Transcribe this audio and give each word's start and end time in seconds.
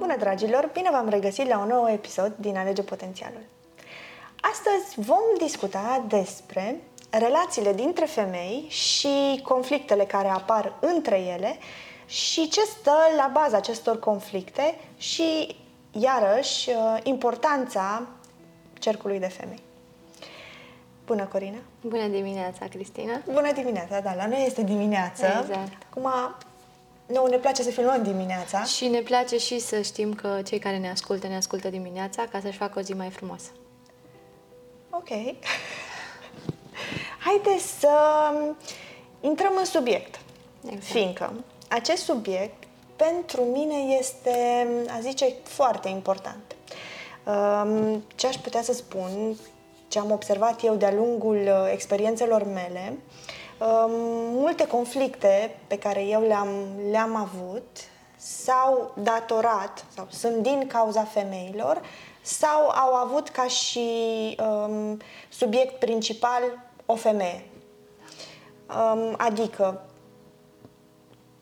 Bună, 0.00 0.16
dragilor! 0.16 0.70
Bine 0.72 0.90
v-am 0.90 1.08
regăsit 1.08 1.48
la 1.48 1.58
un 1.58 1.66
nou 1.66 1.88
episod 1.88 2.32
din 2.36 2.56
Alege 2.56 2.82
Potențialul. 2.82 3.40
Astăzi 4.40 5.08
vom 5.08 5.46
discuta 5.46 6.04
despre 6.08 6.80
relațiile 7.10 7.72
dintre 7.72 8.04
femei 8.04 8.66
și 8.68 9.40
conflictele 9.42 10.04
care 10.04 10.28
apar 10.28 10.72
între 10.80 11.20
ele 11.20 11.58
și 12.06 12.48
ce 12.48 12.60
stă 12.60 12.96
la 13.16 13.30
baza 13.32 13.56
acestor 13.56 13.98
conflicte 13.98 14.78
și, 14.96 15.56
iarăși, 15.90 16.70
importanța 17.02 18.06
cercului 18.78 19.18
de 19.18 19.28
femei. 19.28 19.62
Bună, 21.06 21.24
Corina! 21.24 21.58
Bună 21.80 22.06
dimineața, 22.06 22.66
Cristina! 22.66 23.20
Bună 23.32 23.52
dimineața, 23.52 24.00
da, 24.00 24.14
la 24.14 24.26
noi 24.26 24.44
este 24.46 24.62
dimineață. 24.62 25.26
Exact. 25.26 25.72
Acum, 25.90 26.10
nu, 27.12 27.26
ne 27.26 27.36
place 27.36 27.62
să 27.62 27.70
filmăm 27.70 28.02
dimineața. 28.02 28.64
Și 28.64 28.86
ne 28.86 29.00
place 29.00 29.38
și 29.38 29.58
să 29.58 29.80
știm 29.80 30.14
că 30.14 30.40
cei 30.44 30.58
care 30.58 30.78
ne 30.78 30.90
ascultă, 30.90 31.26
ne 31.26 31.36
ascultă 31.36 31.68
dimineața 31.68 32.26
ca 32.26 32.40
să-și 32.40 32.56
facă 32.56 32.78
o 32.78 32.82
zi 32.82 32.92
mai 32.92 33.10
frumoasă. 33.10 33.50
Ok. 34.90 35.08
Haideți 37.26 37.78
să 37.78 37.90
intrăm 39.20 39.52
în 39.58 39.64
subiect. 39.64 40.20
Exact. 40.64 40.84
Fiindcă 40.84 41.32
acest 41.68 42.02
subiect 42.02 42.64
pentru 42.96 43.42
mine 43.42 43.96
este, 43.98 44.66
a 44.96 45.00
zice, 45.00 45.34
foarte 45.42 45.88
important. 45.88 46.56
Um, 47.24 48.04
Ce 48.14 48.26
aș 48.26 48.36
putea 48.36 48.62
să 48.62 48.72
spun, 48.72 49.36
ce 49.88 49.98
am 49.98 50.10
observat 50.10 50.64
eu 50.64 50.74
de-a 50.74 50.92
lungul 50.92 51.36
uh, 51.36 51.70
experiențelor 51.72 52.44
mele, 52.44 52.98
um, 53.60 53.90
multe 54.32 54.66
conflicte 54.66 55.58
pe 55.66 55.78
care 55.78 56.02
eu 56.02 56.20
le-am, 56.20 56.48
le-am 56.90 57.16
avut 57.16 57.66
s-au 58.20 58.92
datorat 59.02 59.84
sau 59.94 60.06
sunt 60.10 60.42
din 60.42 60.66
cauza 60.66 61.04
femeilor 61.04 61.80
sau 62.22 62.68
au 62.68 62.94
avut 62.94 63.28
ca 63.28 63.46
și 63.46 63.88
um, 64.40 64.98
subiect 65.28 65.78
principal 65.78 66.42
o 66.86 66.94
femeie. 66.94 67.44
Um, 68.68 69.14
adică 69.18 69.84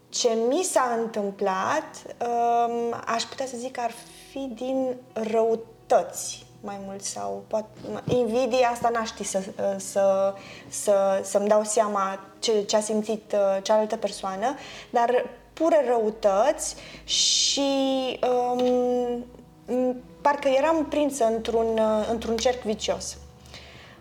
ce 0.09 0.29
mi 0.49 0.63
s-a 0.63 0.97
întâmplat, 0.99 1.85
um, 2.21 3.03
aș 3.07 3.23
putea 3.23 3.47
să 3.47 3.57
zic 3.57 3.73
că 3.73 3.81
ar 3.81 3.93
fi 4.31 4.51
din 4.55 4.97
răutăți 5.13 6.47
mai 6.61 6.81
mult 6.87 7.03
sau 7.03 7.45
poate 7.47 7.69
invidia 8.09 8.69
asta 8.69 8.89
n-aș 8.89 9.09
ști 9.09 9.25
să, 9.25 9.43
să, 9.77 10.35
să, 10.69 11.21
să-mi 11.23 11.49
dau 11.49 11.65
seama 11.65 12.21
ce, 12.39 12.63
ce 12.63 12.77
a 12.77 12.81
simțit 12.81 13.33
uh, 13.33 13.63
cealaltă 13.63 13.97
persoană, 13.97 14.55
dar 14.91 15.25
pure 15.53 15.85
răutăți 15.87 16.77
și 17.05 17.71
um, 18.29 19.25
parcă 20.21 20.49
eram 20.49 20.85
prinsă 20.85 21.25
într-un, 21.25 21.79
uh, 21.79 22.09
într-un 22.11 22.37
cerc 22.37 22.63
vicios. 22.63 23.17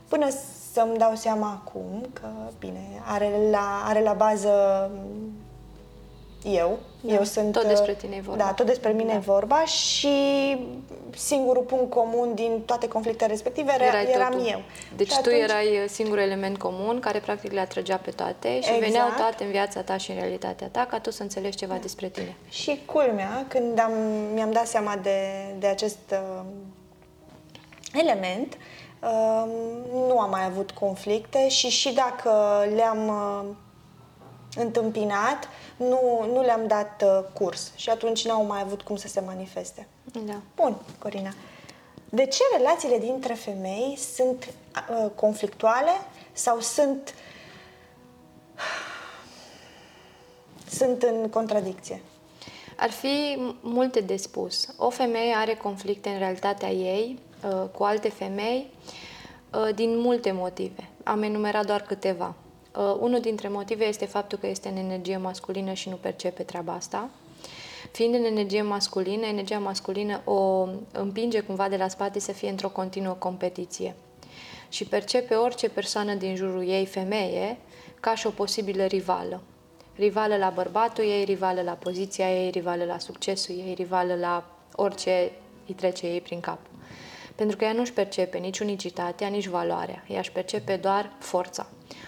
Până 0.08 0.28
să-mi 0.74 0.98
dau 0.98 1.16
seama 1.16 1.62
acum 1.64 2.06
că, 2.14 2.28
bine, 2.60 3.02
are 3.06 3.32
la, 3.52 3.84
are 3.86 4.02
la 4.02 4.14
bază 4.14 4.52
eu. 6.44 6.80
Da, 7.08 7.14
eu 7.14 7.24
sunt... 7.24 7.52
tot 7.52 7.66
despre 7.68 7.94
tine 7.94 8.16
e 8.16 8.22
vorba. 8.22 8.44
Da, 8.44 8.52
tot 8.54 8.66
despre 8.66 8.92
mine 8.92 9.10
Da. 9.12 9.16
e 9.16 9.20
vorba 9.20 9.66
și 9.66 10.08
singurul 11.16 11.64
punct 11.64 11.90
comun 11.90 12.32
din 12.36 12.62
toate 12.66 12.88
conflictele 12.88 13.30
respective 13.32 13.72
era, 13.74 13.86
Erai 13.86 14.06
eram 14.14 14.32
totul. 14.32 14.48
eu. 14.48 14.62
Deci 14.96 15.08
Și 15.12 15.14
tu 15.14 15.20
atunci- 15.30 15.42
erai 15.42 15.86
singurul 15.88 16.22
element 16.24 16.58
comun 16.58 17.00
care 17.00 17.20
practic 17.20 17.52
le 17.52 17.60
atrăgea 17.60 17.98
pe 17.98 18.12
toate 18.12 18.48
și 18.50 18.58
Exact. 18.58 18.80
veneau 18.80 19.08
toate 19.18 19.44
în 19.44 19.50
viața 19.52 19.82
ta 19.82 19.98
și 19.98 20.12
în 20.12 20.18
realitatea 20.20 20.68
ta 20.72 20.86
ca 20.90 21.00
tu 21.00 21.12
să 21.12 21.22
înțelegi 21.22 21.58
ceva 21.58 21.76
despre 21.82 22.08
tine. 22.10 22.36
Și 22.50 22.82
culmea, 22.86 23.46
când 23.48 23.80
am, 23.80 23.92
mi-am 24.34 24.52
dat 24.52 24.68
seama 24.68 24.96
de, 25.04 25.20
de 25.60 25.68
acest 25.68 25.98
uh, 26.12 26.42
element, 27.94 28.58
uh, 29.02 29.44
nu 30.08 30.20
am 30.20 30.30
mai 30.30 30.46
avut 30.46 30.72
conflicte 30.72 31.50
și 31.50 31.68
și 31.70 31.94
dacă 31.94 32.32
le-am 32.76 33.08
uh, 33.08 33.56
întâmpinat, 34.58 35.50
nu, 35.78 36.26
nu 36.34 36.42
le-am 36.42 36.68
dat 36.68 37.04
uh, 37.06 37.24
curs 37.34 37.72
și 37.76 37.90
atunci 37.90 38.26
n-au 38.26 38.46
mai 38.46 38.62
avut 38.62 38.82
cum 38.82 38.96
să 38.96 39.08
se 39.08 39.20
manifeste. 39.20 39.88
Da. 40.26 40.42
Bun, 40.56 40.76
Corina. 41.00 41.34
De 42.10 42.26
ce 42.26 42.42
relațiile 42.58 42.98
dintre 42.98 43.34
femei 43.34 43.98
sunt 44.16 44.48
uh, 44.48 45.10
conflictuale 45.16 45.92
sau 46.34 46.60
sunt 46.60 47.14
sunt 50.70 51.04
în 51.04 51.30
contradicție? 51.30 52.02
Ar 52.78 52.90
fi 52.90 53.38
m- 53.38 53.62
multe 53.62 54.00
de 54.00 54.16
spus. 54.16 54.68
O 54.78 54.90
femeie 54.90 55.34
are 55.34 55.56
conflicte 55.56 56.10
în 56.10 56.18
realitatea 56.18 56.70
ei 56.70 57.20
uh, 57.44 57.70
cu 57.78 57.84
alte 57.84 58.10
femei 58.10 58.72
uh, 59.54 59.76
din 59.76 60.00
multe 60.00 60.32
motive. 60.32 60.90
Am 61.04 61.22
enumerat 61.22 61.66
doar 61.66 61.82
câteva. 61.82 62.34
Uh, 62.78 62.96
Unul 63.00 63.20
dintre 63.20 63.48
motive 63.48 63.86
este 63.86 64.06
faptul 64.06 64.38
că 64.38 64.48
este 64.48 64.70
în 64.70 64.76
energie 64.76 65.18
masculină 65.18 65.74
și 65.74 65.90
nu 65.90 65.96
percepe 65.96 66.44
treaba 66.44 66.74
asta. 66.74 67.10
Fiind 67.92 68.14
în 68.14 68.24
energie 68.24 68.62
masculină, 68.62 69.26
energia 69.26 69.60
masculină 69.60 70.22
o 70.24 70.68
împinge 70.92 71.40
cumva 71.40 71.70
de 71.70 71.78
la 71.78 71.88
spate 71.88 72.20
să 72.20 72.32
fie 72.32 72.50
într-o 72.50 72.70
continuă 72.70 73.14
competiție 73.14 73.96
și 74.70 74.86
percepe 74.86 75.36
orice 75.36 75.70
persoană 75.70 76.14
din 76.14 76.36
jurul 76.36 76.68
ei, 76.68 76.86
femeie, 76.86 77.58
ca 78.00 78.16
și 78.16 78.28
o 78.28 78.30
posibilă 78.30 78.84
rivală. 78.84 79.42
Rivală 79.96 80.36
la 80.36 80.50
bărbatul 80.50 81.04
ei, 81.04 81.24
rivală 81.24 81.62
la 81.62 81.72
poziția 81.72 82.44
ei, 82.44 82.50
rivală 82.50 82.84
la 82.84 83.00
succesul 83.00 83.56
ei, 83.56 83.74
rivală 83.74 84.16
la 84.16 84.46
orice 84.76 85.32
îi 85.68 85.74
trece 85.74 86.08
ei 86.08 86.22
prin 86.22 86.40
cap. 86.40 86.60
Pentru 87.36 87.58
că 87.58 87.64
ea 87.64 87.74
nu-și 87.74 87.94
percepe 87.94 88.38
nici 88.38 88.60
unicitatea, 88.60 89.28
nici 89.28 89.48
valoarea. 89.48 90.04
Ea 90.08 90.20
își 90.20 90.32
percepe 90.32 90.76
doar 90.76 91.12
forța. 91.20 91.68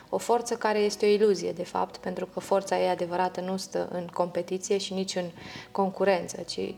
O 0.09 0.17
forță 0.17 0.55
care 0.55 0.79
este 0.79 1.05
o 1.05 1.09
iluzie, 1.09 1.51
de 1.51 1.63
fapt, 1.63 1.97
pentru 1.97 2.25
că 2.25 2.39
forța 2.39 2.79
ei 2.79 2.89
adevărată 2.89 3.41
nu 3.41 3.57
stă 3.57 3.87
în 3.91 4.07
competiție 4.13 4.77
și 4.77 4.93
nici 4.93 5.15
în 5.15 5.29
concurență, 5.71 6.41
ci 6.41 6.73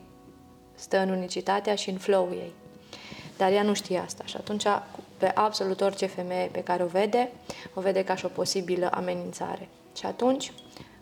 stă 0.76 0.98
în 0.98 1.10
unicitatea 1.10 1.76
și 1.76 1.90
în 1.90 1.98
flow-ul 1.98 2.32
ei. 2.32 2.52
Dar 3.38 3.52
ea 3.52 3.64
nu 3.64 3.74
știe 3.74 3.98
asta 3.98 4.24
și 4.26 4.36
atunci 4.38 4.64
pe 5.18 5.32
absolut 5.36 5.82
orice 5.82 6.06
femeie 6.06 6.50
pe 6.52 6.64
care 6.64 6.84
o 6.84 6.86
vede, 6.86 7.32
o 7.74 7.82
vede 7.82 8.04
ca 8.04 8.16
și 8.16 8.26
o 8.26 8.28
posibilă 8.28 8.90
amenințare. 8.94 9.68
Și 9.98 10.06
atunci, 10.06 10.54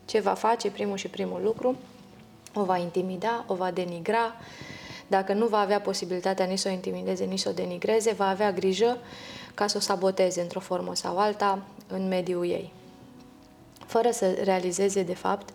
ce 0.06 0.20
va 0.20 0.34
face 0.34 0.72
primul 0.72 0.98
și 0.98 1.08
primul 1.08 1.42
lucru? 1.44 1.76
O 2.54 2.64
va 2.64 2.78
intimida, 2.78 3.44
o 3.48 3.56
va 3.56 3.72
denigra. 3.72 4.36
Dacă 5.09 5.34
nu 5.34 5.47
va 5.47 5.59
avea 5.59 5.81
posibilitatea 5.81 6.46
nici 6.46 6.59
să 6.59 6.68
o 6.68 6.72
intimideze, 6.72 7.24
nici 7.24 7.40
să 7.40 7.50
o 7.50 7.52
denigreze, 7.52 8.12
va 8.12 8.28
avea 8.28 8.52
grijă 8.52 8.97
ca 9.53 9.68
să 9.68 9.78
o 9.78 9.80
saboteze 9.80 10.42
într-o 10.42 10.59
formă 10.59 10.96
sau 10.96 11.18
alta 11.18 11.59
în 11.88 12.08
mediul 12.08 12.46
ei 12.46 12.74
fără 13.90 14.12
să 14.12 14.31
realizeze 14.44 15.03
de 15.03 15.14
fapt 15.14 15.50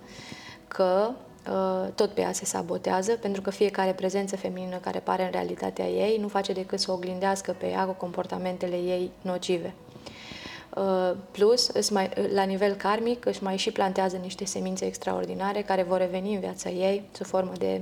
că 0.68 1.10
uh, 1.50 1.92
tot 1.94 2.10
pe 2.10 2.20
ea 2.20 2.32
se 2.32 2.44
sabotează, 2.44 3.12
pentru 3.12 3.42
că 3.42 3.50
fiecare 3.50 3.92
prezență 3.92 4.36
feminină 4.36 4.76
care 4.76 4.98
pare 4.98 5.24
în 5.24 5.30
realitatea 5.30 5.88
ei 5.88 6.18
nu 6.20 6.28
face 6.28 6.52
decât 6.52 6.80
să 6.80 6.90
o 6.90 6.94
oglindească 6.94 7.54
pe 7.58 7.66
ea 7.66 7.84
cu 7.84 7.92
comportamentele 7.92 8.76
ei 8.76 9.10
nocive. 9.22 9.74
Uh, 10.76 11.12
Plus, 11.30 11.68
îți 11.68 11.92
mai, 11.92 12.10
la 12.32 12.42
nivel 12.42 12.74
karmic, 12.74 13.26
își 13.26 13.42
mai 13.42 13.56
și 13.56 13.70
plantează 13.70 14.16
niște 14.16 14.44
semințe 14.44 14.84
extraordinare 14.84 15.62
care 15.62 15.82
vor 15.82 15.98
reveni 15.98 16.34
în 16.34 16.40
viața 16.40 16.70
ei 16.70 17.08
sub 17.12 17.26
formă 17.26 17.52
de 17.58 17.80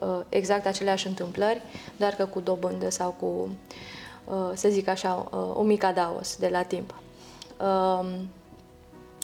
uh, 0.00 0.20
exact 0.28 0.66
aceleași 0.66 1.06
întâmplări, 1.06 1.62
doar 1.96 2.12
că 2.12 2.26
cu 2.26 2.40
dobândă 2.40 2.90
sau 2.90 3.10
cu, 3.20 3.48
uh, 4.24 4.50
să 4.54 4.68
zic 4.68 4.88
așa, 4.88 5.28
uh, 5.32 5.54
un 5.56 5.66
mic 5.66 5.84
adaos 5.84 6.36
de 6.36 6.48
la 6.48 6.62
timp. 6.62 6.94
Um, 7.60 8.28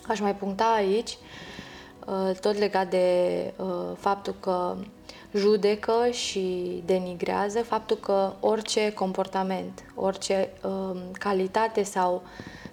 Aș 0.09 0.21
mai 0.21 0.35
puncta 0.35 0.65
aici, 0.65 1.19
uh, 2.07 2.37
tot 2.41 2.59
legat 2.59 2.91
de 2.91 3.53
uh, 3.57 3.67
faptul 3.97 4.35
că 4.41 4.77
judecă 5.35 6.09
și 6.11 6.83
denigrează, 6.87 7.62
faptul 7.62 7.97
că 7.97 8.33
orice 8.41 8.93
comportament, 8.93 9.85
orice 9.95 10.50
um, 10.65 10.99
calitate 11.19 11.83
sau 11.83 12.23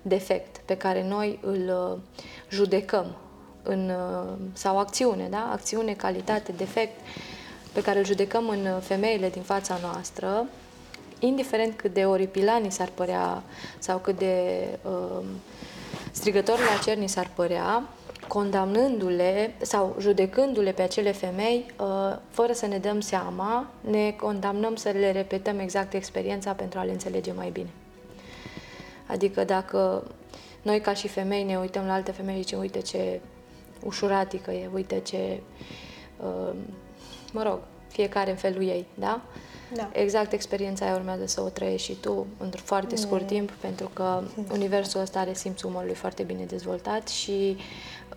defect 0.01 0.57
pe 0.66 0.78
care 0.78 1.07
noi 1.07 1.40
îl 1.42 1.92
uh, 1.92 1.98
judecăm 2.50 3.16
în, 3.63 3.90
uh, 3.90 4.34
sau 4.54 4.80
acțiune, 4.80 5.28
da? 5.30 5.50
acțiune, 5.51 5.94
calitate, 5.94 6.51
defect, 6.51 7.00
pe 7.74 7.81
care 7.81 8.00
îl 8.00 8.06
judecăm 8.06 8.50
în 8.50 8.66
uh, 8.66 8.78
femeile 8.81 9.30
din 9.30 9.42
fața 9.42 9.78
noastră, 9.81 10.46
indiferent 11.19 11.75
cât 11.75 11.94
de 11.94 12.06
oripilani 12.06 12.72
s-ar 12.72 12.90
părea 12.94 13.44
sau 13.80 13.98
cât 13.98 14.18
de 14.18 14.66
uh, 14.81 15.24
strigător 16.12 16.57
la 16.57 16.84
cer 16.84 16.98
ni 16.98 17.10
s-ar 17.10 17.31
părea, 17.36 17.90
condamnându-le 18.28 19.54
sau 19.62 19.96
judecându-le 20.00 20.72
pe 20.72 20.81
acele 20.81 21.12
femei, 21.12 21.66
uh, 21.80 22.18
fără 22.30 22.54
să 22.54 22.66
ne 22.66 22.78
dăm 22.78 23.00
seama, 23.00 23.68
ne 23.81 24.12
condamnăm 24.12 24.75
să 24.75 24.90
le 24.90 25.12
repetăm 25.12 25.60
exact 25.60 25.94
experiența 25.94 26.51
pentru 26.51 26.80
a 26.80 26.84
le 26.84 26.92
înțelege 26.92 27.31
mai 27.31 27.50
bine. 27.50 27.69
Adică 29.09 29.44
dacă 29.44 30.03
noi 30.61 30.81
ca 30.81 30.94
și 30.94 31.07
femei 31.07 31.44
ne 31.44 31.57
uităm 31.57 31.85
la 31.85 31.94
alte 31.94 32.11
femei 32.11 32.35
și 32.35 32.41
zicem, 32.41 32.59
uite 32.59 32.79
ce 32.79 33.19
ușuratică 33.83 34.51
e, 34.51 34.69
uite 34.73 35.00
ce, 35.00 35.39
uh, 36.19 36.53
mă 37.31 37.44
rog, 37.44 37.59
fiecare 37.88 38.29
în 38.29 38.35
felul 38.35 38.63
ei, 38.63 38.85
da? 38.94 39.21
Da. 39.73 39.89
Exact 39.94 40.31
experiența 40.31 40.85
aia 40.85 40.95
urmează 40.95 41.25
să 41.25 41.41
o 41.41 41.50
trăiești 41.50 41.91
și 41.91 41.97
tu 42.00 42.27
într-un 42.38 42.63
foarte 42.65 42.95
scurt 42.95 43.27
timp, 43.27 43.51
pentru 43.51 43.89
că 43.94 44.23
universul 44.51 45.01
ăsta 45.01 45.19
are 45.19 45.33
simțul 45.33 45.69
umorului 45.69 45.95
foarte 45.95 46.23
bine 46.23 46.44
dezvoltat 46.44 47.07
și 47.07 47.57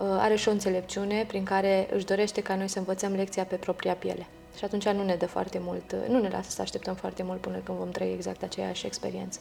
uh, 0.00 0.06
are 0.18 0.36
și 0.36 0.48
o 0.48 0.50
înțelepciune 0.50 1.24
prin 1.28 1.44
care 1.44 1.88
își 1.92 2.04
dorește 2.04 2.40
ca 2.40 2.54
noi 2.56 2.68
să 2.68 2.78
învățăm 2.78 3.12
lecția 3.12 3.44
pe 3.44 3.56
propria 3.56 3.94
piele. 3.94 4.26
Și 4.58 4.64
atunci 4.64 4.88
nu 4.88 5.04
ne 5.04 5.14
dă 5.14 5.26
foarte 5.26 5.58
mult, 5.62 5.94
nu 6.08 6.20
ne 6.20 6.28
lasă 6.28 6.50
să 6.50 6.62
așteptăm 6.62 6.94
foarte 6.94 7.22
mult 7.22 7.40
până 7.40 7.58
când 7.64 7.78
vom 7.78 7.90
trăi 7.90 8.12
exact 8.12 8.42
aceeași 8.42 8.86
experiență. 8.86 9.38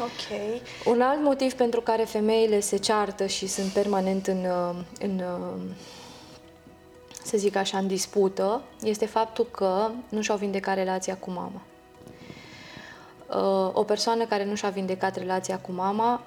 Ok. 0.00 0.60
Un 0.84 1.00
alt 1.00 1.22
motiv 1.22 1.52
pentru 1.52 1.80
care 1.80 2.04
femeile 2.04 2.60
se 2.60 2.76
ceartă 2.76 3.26
și 3.26 3.46
sunt 3.46 3.72
permanent 3.72 4.26
în, 4.26 4.44
uh, 4.44 4.76
în 5.00 5.18
uh, 5.18 5.62
să 7.24 7.36
zic 7.36 7.56
așa, 7.56 7.78
în 7.78 7.86
dispută, 7.86 8.62
este 8.82 9.06
faptul 9.06 9.46
că 9.50 9.90
nu 10.08 10.20
și-au 10.20 10.36
vindecat 10.36 10.74
relația 10.74 11.16
cu 11.16 11.30
mama. 11.30 11.62
Uh, 13.26 13.70
o 13.72 13.82
persoană 13.82 14.24
care 14.24 14.44
nu 14.44 14.54
și-a 14.54 14.68
vindecat 14.68 15.16
relația 15.16 15.58
cu 15.58 15.72
mama, 15.72 16.22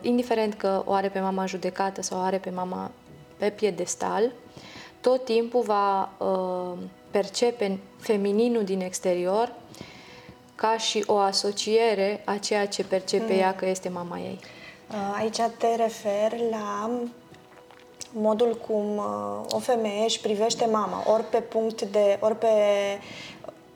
indiferent 0.00 0.54
că 0.54 0.82
o 0.84 0.92
are 0.92 1.08
pe 1.08 1.20
mama 1.20 1.46
judecată 1.46 2.02
sau 2.02 2.18
o 2.18 2.22
are 2.22 2.38
pe 2.38 2.50
mama 2.50 2.90
pe 3.36 3.50
piedestal, 3.50 4.32
tot 5.00 5.24
timpul 5.24 5.62
va 5.62 6.10
percepe 7.10 7.78
femininul 7.98 8.64
din 8.64 8.80
exterior 8.80 9.52
ca 10.60 10.76
și 10.76 11.04
o 11.06 11.16
asociere 11.16 12.22
a 12.24 12.36
ceea 12.36 12.66
ce 12.66 12.84
percepe 12.84 13.32
mm. 13.32 13.38
ea 13.38 13.54
că 13.54 13.66
este 13.66 13.88
mama 13.88 14.18
ei. 14.18 14.38
Uh, 14.90 15.16
aici 15.18 15.40
te 15.58 15.74
refer 15.76 16.38
la 16.50 16.90
modul 18.12 18.58
cum 18.66 18.96
uh, 18.96 19.04
o 19.50 19.58
femeie 19.58 20.04
își 20.04 20.20
privește 20.20 20.68
mama, 20.72 21.02
ori 21.12 21.24
pe 21.24 21.38
punct 21.38 21.82
de, 21.82 22.16
ori 22.20 22.38
pe, 22.38 22.48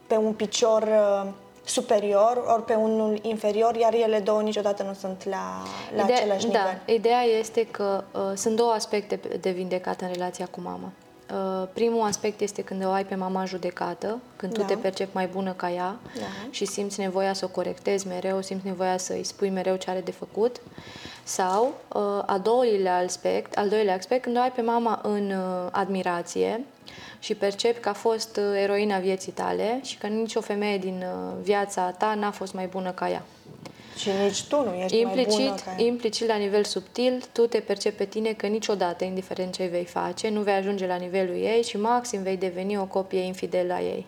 pe 0.06 0.16
un 0.16 0.32
picior 0.32 0.82
uh, 0.82 1.30
superior, 1.64 2.44
ori 2.46 2.64
pe 2.64 2.74
unul 2.74 3.18
inferior, 3.22 3.74
iar 3.74 3.94
ele 3.94 4.18
două 4.18 4.42
niciodată 4.42 4.82
nu 4.82 4.92
sunt 4.92 5.24
la, 5.24 5.62
la 5.96 6.02
Ideea, 6.02 6.18
același 6.18 6.46
da, 6.46 6.58
nivel. 6.58 6.96
Ideea 6.96 7.22
este 7.22 7.66
că 7.66 8.04
uh, 8.12 8.20
sunt 8.34 8.56
două 8.56 8.70
aspecte 8.70 9.20
de 9.40 9.50
vindecat 9.50 10.00
în 10.00 10.08
relația 10.12 10.48
cu 10.50 10.60
mama. 10.60 10.92
Uh, 11.32 11.68
primul 11.72 12.06
aspect 12.06 12.40
este 12.40 12.62
când 12.62 12.84
o 12.84 12.90
ai 12.90 13.04
pe 13.04 13.14
mama 13.14 13.44
judecată, 13.44 14.20
când 14.36 14.52
da. 14.52 14.60
tu 14.60 14.66
te 14.66 14.74
percepi 14.74 15.10
mai 15.12 15.26
bună 15.26 15.52
ca 15.52 15.70
ea 15.70 15.96
da. 16.18 16.26
și 16.50 16.64
simți 16.64 17.00
nevoia 17.00 17.32
să 17.32 17.44
o 17.44 17.48
corectezi 17.48 18.06
mereu, 18.06 18.40
simți 18.40 18.66
nevoia 18.66 18.96
să 18.96 19.12
îi 19.12 19.24
spui 19.24 19.50
mereu 19.50 19.76
ce 19.76 19.90
are 19.90 20.00
de 20.00 20.10
făcut. 20.10 20.60
Sau, 21.24 21.74
uh, 21.88 22.22
al 22.26 22.40
doilea 22.40 22.96
aspect, 22.96 23.56
al 23.56 23.68
doilea 23.68 23.94
aspect, 23.94 24.22
când 24.22 24.36
o 24.36 24.40
ai 24.40 24.52
pe 24.52 24.60
mama 24.60 25.00
în 25.02 25.30
uh, 25.30 25.68
admirație 25.70 26.64
și 27.18 27.34
percepi 27.34 27.80
că 27.80 27.88
a 27.88 27.92
fost 27.92 28.36
eroina 28.36 28.98
vieții 28.98 29.32
tale 29.32 29.80
și 29.82 29.98
că 29.98 30.06
nicio 30.06 30.40
femeie 30.40 30.78
din 30.78 31.04
viața 31.42 31.90
ta 31.90 32.14
n-a 32.14 32.30
fost 32.30 32.54
mai 32.54 32.66
bună 32.66 32.90
ca 32.90 33.10
ea. 33.10 33.22
Și 33.96 34.08
nici 34.22 34.44
tu 34.44 34.64
nu 34.64 34.74
ești 34.74 34.98
implicit, 34.98 35.38
mai 35.38 35.46
bună 35.46 35.60
ca 35.64 35.82
Implicit, 35.82 36.26
la 36.26 36.36
nivel 36.36 36.64
subtil, 36.64 37.24
tu 37.32 37.46
te 37.46 37.58
percepi 37.58 37.96
pe 37.96 38.04
tine 38.04 38.32
că 38.32 38.46
niciodată, 38.46 39.04
indiferent 39.04 39.54
ce 39.54 39.66
vei 39.66 39.84
face, 39.84 40.28
nu 40.28 40.40
vei 40.40 40.54
ajunge 40.54 40.86
la 40.86 40.96
nivelul 40.96 41.34
ei 41.34 41.62
și 41.62 41.76
maxim 41.76 42.22
vei 42.22 42.36
deveni 42.36 42.78
o 42.78 42.84
copie 42.84 43.20
infidelă 43.20 43.72
a 43.72 43.80
ei. 43.80 44.06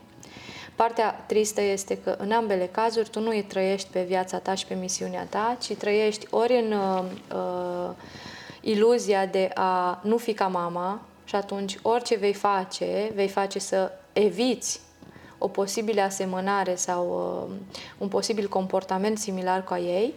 Partea 0.75 1.25
tristă 1.27 1.61
este 1.61 1.99
că 1.99 2.17
în 2.19 2.33
ambele 2.33 2.69
cazuri 2.73 3.09
tu 3.09 3.21
nu 3.21 3.29
îi 3.29 3.43
trăiești 3.43 3.89
pe 3.93 4.03
viața 4.03 4.39
ta 4.39 4.55
și 4.55 4.67
pe 4.67 4.75
misiunea 4.75 5.27
ta, 5.31 5.57
ci 5.61 5.75
trăiești 5.75 6.27
ori 6.31 6.53
în 6.53 6.73
uh, 6.73 7.05
uh, 7.35 7.91
iluzia 8.61 9.27
de 9.27 9.51
a 9.55 10.01
nu 10.03 10.17
fi 10.17 10.33
ca 10.33 10.47
mama 10.47 11.01
și 11.25 11.35
atunci 11.35 11.79
orice 11.83 12.17
vei 12.17 12.33
face, 12.33 13.11
vei 13.15 13.29
face 13.29 13.59
să 13.59 13.93
eviți 14.13 14.81
o 15.45 15.49
posibilă 15.49 16.01
asemănare 16.01 16.75
sau 16.75 17.03
uh, 17.49 17.55
un 17.99 18.09
posibil 18.09 18.49
comportament 18.49 19.19
similar 19.19 19.65
cu 19.65 19.73
a 19.73 19.79
ei, 19.79 20.15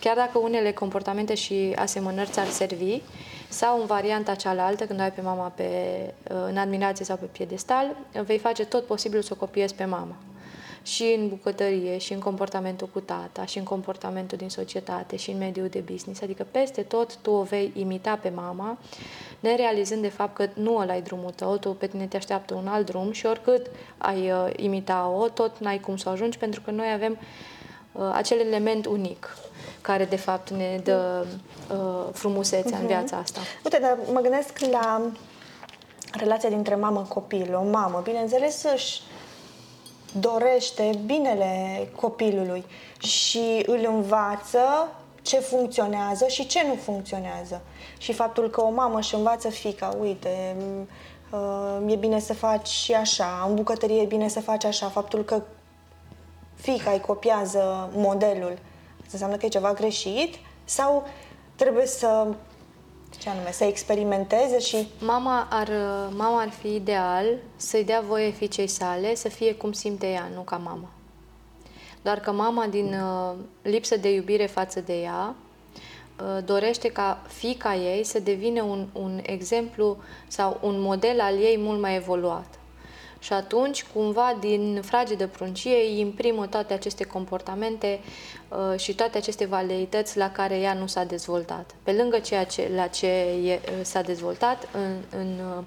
chiar 0.00 0.16
dacă 0.16 0.38
unele 0.38 0.72
comportamente 0.72 1.34
și 1.34 1.72
asemănări 1.76 2.30
ți-ar 2.30 2.46
servi, 2.46 3.00
sau 3.48 3.80
în 3.80 3.86
varianta 3.86 4.34
cealaltă, 4.34 4.84
când 4.84 5.00
ai 5.00 5.12
pe 5.12 5.20
mama 5.20 5.48
pe, 5.48 5.64
uh, 6.30 6.36
în 6.48 6.56
admirație 6.56 7.04
sau 7.04 7.16
pe 7.16 7.24
piedestal, 7.24 7.96
vei 8.24 8.38
face 8.38 8.64
tot 8.64 8.86
posibilul 8.86 9.22
să 9.22 9.32
o 9.32 9.36
copiezi 9.36 9.74
pe 9.74 9.84
mama 9.84 10.16
și 10.82 11.16
în 11.18 11.28
bucătărie, 11.28 11.98
și 11.98 12.12
în 12.12 12.18
comportamentul 12.18 12.88
cu 12.92 13.00
tata, 13.00 13.44
și 13.44 13.58
în 13.58 13.64
comportamentul 13.64 14.38
din 14.38 14.48
societate, 14.48 15.16
și 15.16 15.30
în 15.30 15.38
mediul 15.38 15.68
de 15.68 15.78
business. 15.78 16.22
Adică 16.22 16.46
peste 16.50 16.82
tot 16.82 17.16
tu 17.16 17.30
o 17.30 17.42
vei 17.42 17.72
imita 17.74 18.18
pe 18.22 18.32
mama, 18.34 18.78
nerealizând 19.40 20.02
de 20.02 20.08
fapt 20.08 20.34
că 20.34 20.48
nu 20.54 20.76
ăla 20.76 20.92
ai 20.92 21.02
drumul 21.02 21.30
tău, 21.30 21.56
tu 21.56 21.70
pe 21.70 21.86
tine 21.86 22.06
te 22.06 22.16
așteaptă 22.16 22.54
un 22.54 22.66
alt 22.66 22.86
drum 22.86 23.12
și 23.12 23.26
oricât 23.26 23.66
ai 23.98 24.30
uh, 24.30 24.50
imita-o, 24.56 25.28
tot 25.28 25.58
n-ai 25.58 25.80
cum 25.80 25.96
să 25.96 26.08
ajungi, 26.08 26.38
pentru 26.38 26.60
că 26.60 26.70
noi 26.70 26.92
avem 26.92 27.18
uh, 27.92 28.10
acel 28.12 28.38
element 28.40 28.86
unic 28.86 29.36
care 29.80 30.04
de 30.04 30.16
fapt 30.16 30.50
ne 30.50 30.80
dă 30.84 31.26
uh, 31.70 32.08
frumusețea 32.12 32.76
uh-huh. 32.76 32.80
în 32.80 32.86
mhm. 32.86 32.86
viața 32.86 33.16
asta. 33.16 33.40
Uite, 33.64 33.78
dar 33.80 33.98
mă 34.12 34.20
gândesc 34.20 34.58
la 34.58 35.10
relația 36.12 36.48
dintre 36.48 36.74
mamă-copil. 36.74 37.54
O 37.54 37.70
mamă, 37.70 38.00
bineînțeles, 38.04 38.64
își 38.74 39.00
dorește 40.20 40.90
binele 41.04 41.88
copilului 41.96 42.64
și 42.98 43.62
îl 43.66 43.86
învață 43.88 44.58
ce 45.22 45.38
funcționează 45.38 46.26
și 46.26 46.46
ce 46.46 46.64
nu 46.66 46.74
funcționează. 46.74 47.60
Și 47.98 48.12
faptul 48.12 48.50
că 48.50 48.62
o 48.62 48.70
mamă 48.70 48.98
își 48.98 49.14
învață 49.14 49.48
fica, 49.48 49.96
uite, 50.00 50.56
uh, 51.30 51.92
e 51.92 51.96
bine 51.96 52.18
să 52.18 52.34
faci 52.34 52.68
și 52.68 52.92
așa, 52.92 53.46
în 53.48 53.54
bucătărie 53.54 54.00
e 54.00 54.06
bine 54.06 54.28
să 54.28 54.40
faci 54.40 54.64
așa, 54.64 54.88
faptul 54.88 55.24
că 55.24 55.42
fica 56.54 56.90
îi 56.90 57.00
copiază 57.00 57.90
modelul, 57.94 58.58
asta 58.96 59.10
înseamnă 59.12 59.36
că 59.36 59.46
e 59.46 59.48
ceva 59.48 59.72
greșit 59.72 60.34
sau 60.64 61.04
trebuie 61.56 61.86
să 61.86 62.26
ce 63.22 63.28
anume? 63.28 63.52
Să 63.52 63.64
experimenteze 63.64 64.58
și... 64.58 64.86
Mama 64.98 65.46
ar, 65.50 65.68
mama 66.16 66.40
ar 66.40 66.50
fi 66.50 66.74
ideal 66.74 67.26
să-i 67.56 67.84
dea 67.84 68.00
voie 68.00 68.30
fiicei 68.30 68.66
sale 68.66 69.14
să 69.14 69.28
fie 69.28 69.54
cum 69.54 69.72
simte 69.72 70.06
ea, 70.06 70.30
nu 70.34 70.40
ca 70.40 70.56
mama. 70.56 70.88
Doar 72.02 72.20
că 72.20 72.32
mama, 72.32 72.66
din 72.66 72.94
uh, 72.94 73.34
lipsă 73.62 73.96
de 73.96 74.12
iubire 74.12 74.46
față 74.46 74.80
de 74.80 75.00
ea, 75.00 75.34
uh, 76.20 76.44
dorește 76.44 76.88
ca 76.88 77.22
fica 77.28 77.74
ei 77.74 78.04
să 78.04 78.18
devină 78.18 78.62
un, 78.62 78.86
un 78.92 79.20
exemplu 79.22 79.96
sau 80.28 80.58
un 80.62 80.80
model 80.80 81.20
al 81.20 81.34
ei 81.34 81.58
mult 81.58 81.80
mai 81.80 81.96
evoluat. 81.96 82.58
Și 83.22 83.32
atunci, 83.32 83.84
cumva, 83.94 84.36
din 84.40 84.80
fragedă 84.84 85.26
pruncie, 85.26 85.74
îi 85.74 86.00
imprimă 86.00 86.46
toate 86.46 86.72
aceste 86.72 87.04
comportamente 87.04 88.00
uh, 88.48 88.78
și 88.78 88.94
toate 88.94 89.18
aceste 89.18 89.44
valeități 89.44 90.16
la 90.16 90.30
care 90.30 90.58
ea 90.58 90.74
nu 90.74 90.86
s-a 90.86 91.04
dezvoltat. 91.04 91.74
Pe 91.82 91.92
lângă 91.92 92.18
ceea 92.18 92.44
ce, 92.44 92.70
la 92.74 92.86
ce 92.86 93.06
e, 93.06 93.60
uh, 93.64 93.78
s-a 93.82 94.00
dezvoltat 94.00 94.68
în, 94.72 95.20
în 95.20 95.38
uh, 95.56 95.64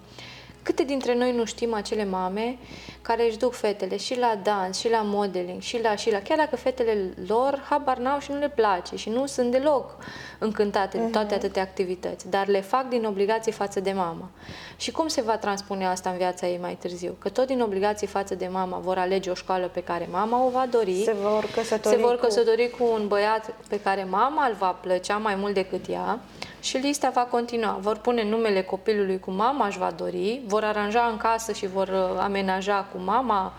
Câte 0.65 0.83
dintre 0.83 1.15
noi 1.15 1.31
nu 1.31 1.45
știm 1.45 1.73
acele 1.73 2.05
mame 2.05 2.57
care 3.01 3.25
își 3.27 3.37
duc 3.37 3.53
fetele 3.53 3.97
și 3.97 4.17
la 4.17 4.39
dans, 4.43 4.77
și 4.79 4.89
la 4.89 5.01
modeling, 5.03 5.61
și 5.61 5.81
la, 5.81 5.95
și 5.95 6.11
la, 6.11 6.19
chiar 6.19 6.37
dacă 6.37 6.55
fetele 6.55 7.13
lor 7.27 7.65
habar 7.69 7.97
n-au 7.97 8.19
și 8.19 8.31
nu 8.31 8.39
le 8.39 8.49
place 8.49 8.95
și 8.95 9.09
nu 9.09 9.25
sunt 9.25 9.51
deloc 9.51 9.95
încântate 10.39 10.97
de 10.97 11.03
toate 11.03 11.25
mhm. 11.25 11.35
atâtea 11.35 11.61
activități, 11.61 12.29
dar 12.29 12.47
le 12.47 12.61
fac 12.61 12.89
din 12.89 13.05
obligație 13.05 13.51
față 13.51 13.79
de 13.79 13.91
mama. 13.91 14.29
Și 14.77 14.91
cum 14.91 15.07
se 15.07 15.21
va 15.21 15.37
transpune 15.37 15.87
asta 15.87 16.09
în 16.09 16.17
viața 16.17 16.47
ei 16.47 16.57
mai 16.61 16.77
târziu? 16.79 17.15
Că 17.19 17.29
tot 17.29 17.47
din 17.47 17.61
obligație 17.61 18.07
față 18.07 18.35
de 18.35 18.47
mama 18.47 18.77
vor 18.77 18.97
alege 18.97 19.29
o 19.29 19.33
școală 19.33 19.67
pe 19.67 19.83
care 19.83 20.07
mama 20.11 20.45
o 20.45 20.49
va 20.49 20.67
dori, 20.71 21.01
se 21.03 21.15
vor 21.21 21.45
căsători, 21.55 21.95
se 21.95 22.01
vor 22.01 22.15
căsători 22.15 22.69
cu... 22.69 22.83
cu 22.83 22.91
un 22.93 23.07
băiat 23.07 23.53
pe 23.69 23.79
care 23.79 24.03
mama 24.03 24.47
îl 24.47 24.55
va 24.59 24.71
plăcea 24.81 25.17
mai 25.17 25.35
mult 25.35 25.53
decât 25.53 25.89
ea 25.89 26.19
și 26.65 26.77
lista 26.77 27.09
va 27.09 27.21
continua. 27.21 27.77
Vor 27.81 27.97
pune 27.97 28.23
numele 28.23 28.61
copilului 28.61 29.19
cu 29.19 29.31
mama 29.31 29.67
își 29.67 29.77
va 29.77 29.91
dori, 29.91 30.41
vor 30.45 30.63
aranja 30.63 31.05
în 31.11 31.17
casă 31.17 31.51
și 31.51 31.67
vor 31.67 31.87
uh, 31.87 32.19
amenaja 32.19 32.87
cu 32.91 32.97
mama 32.97 33.53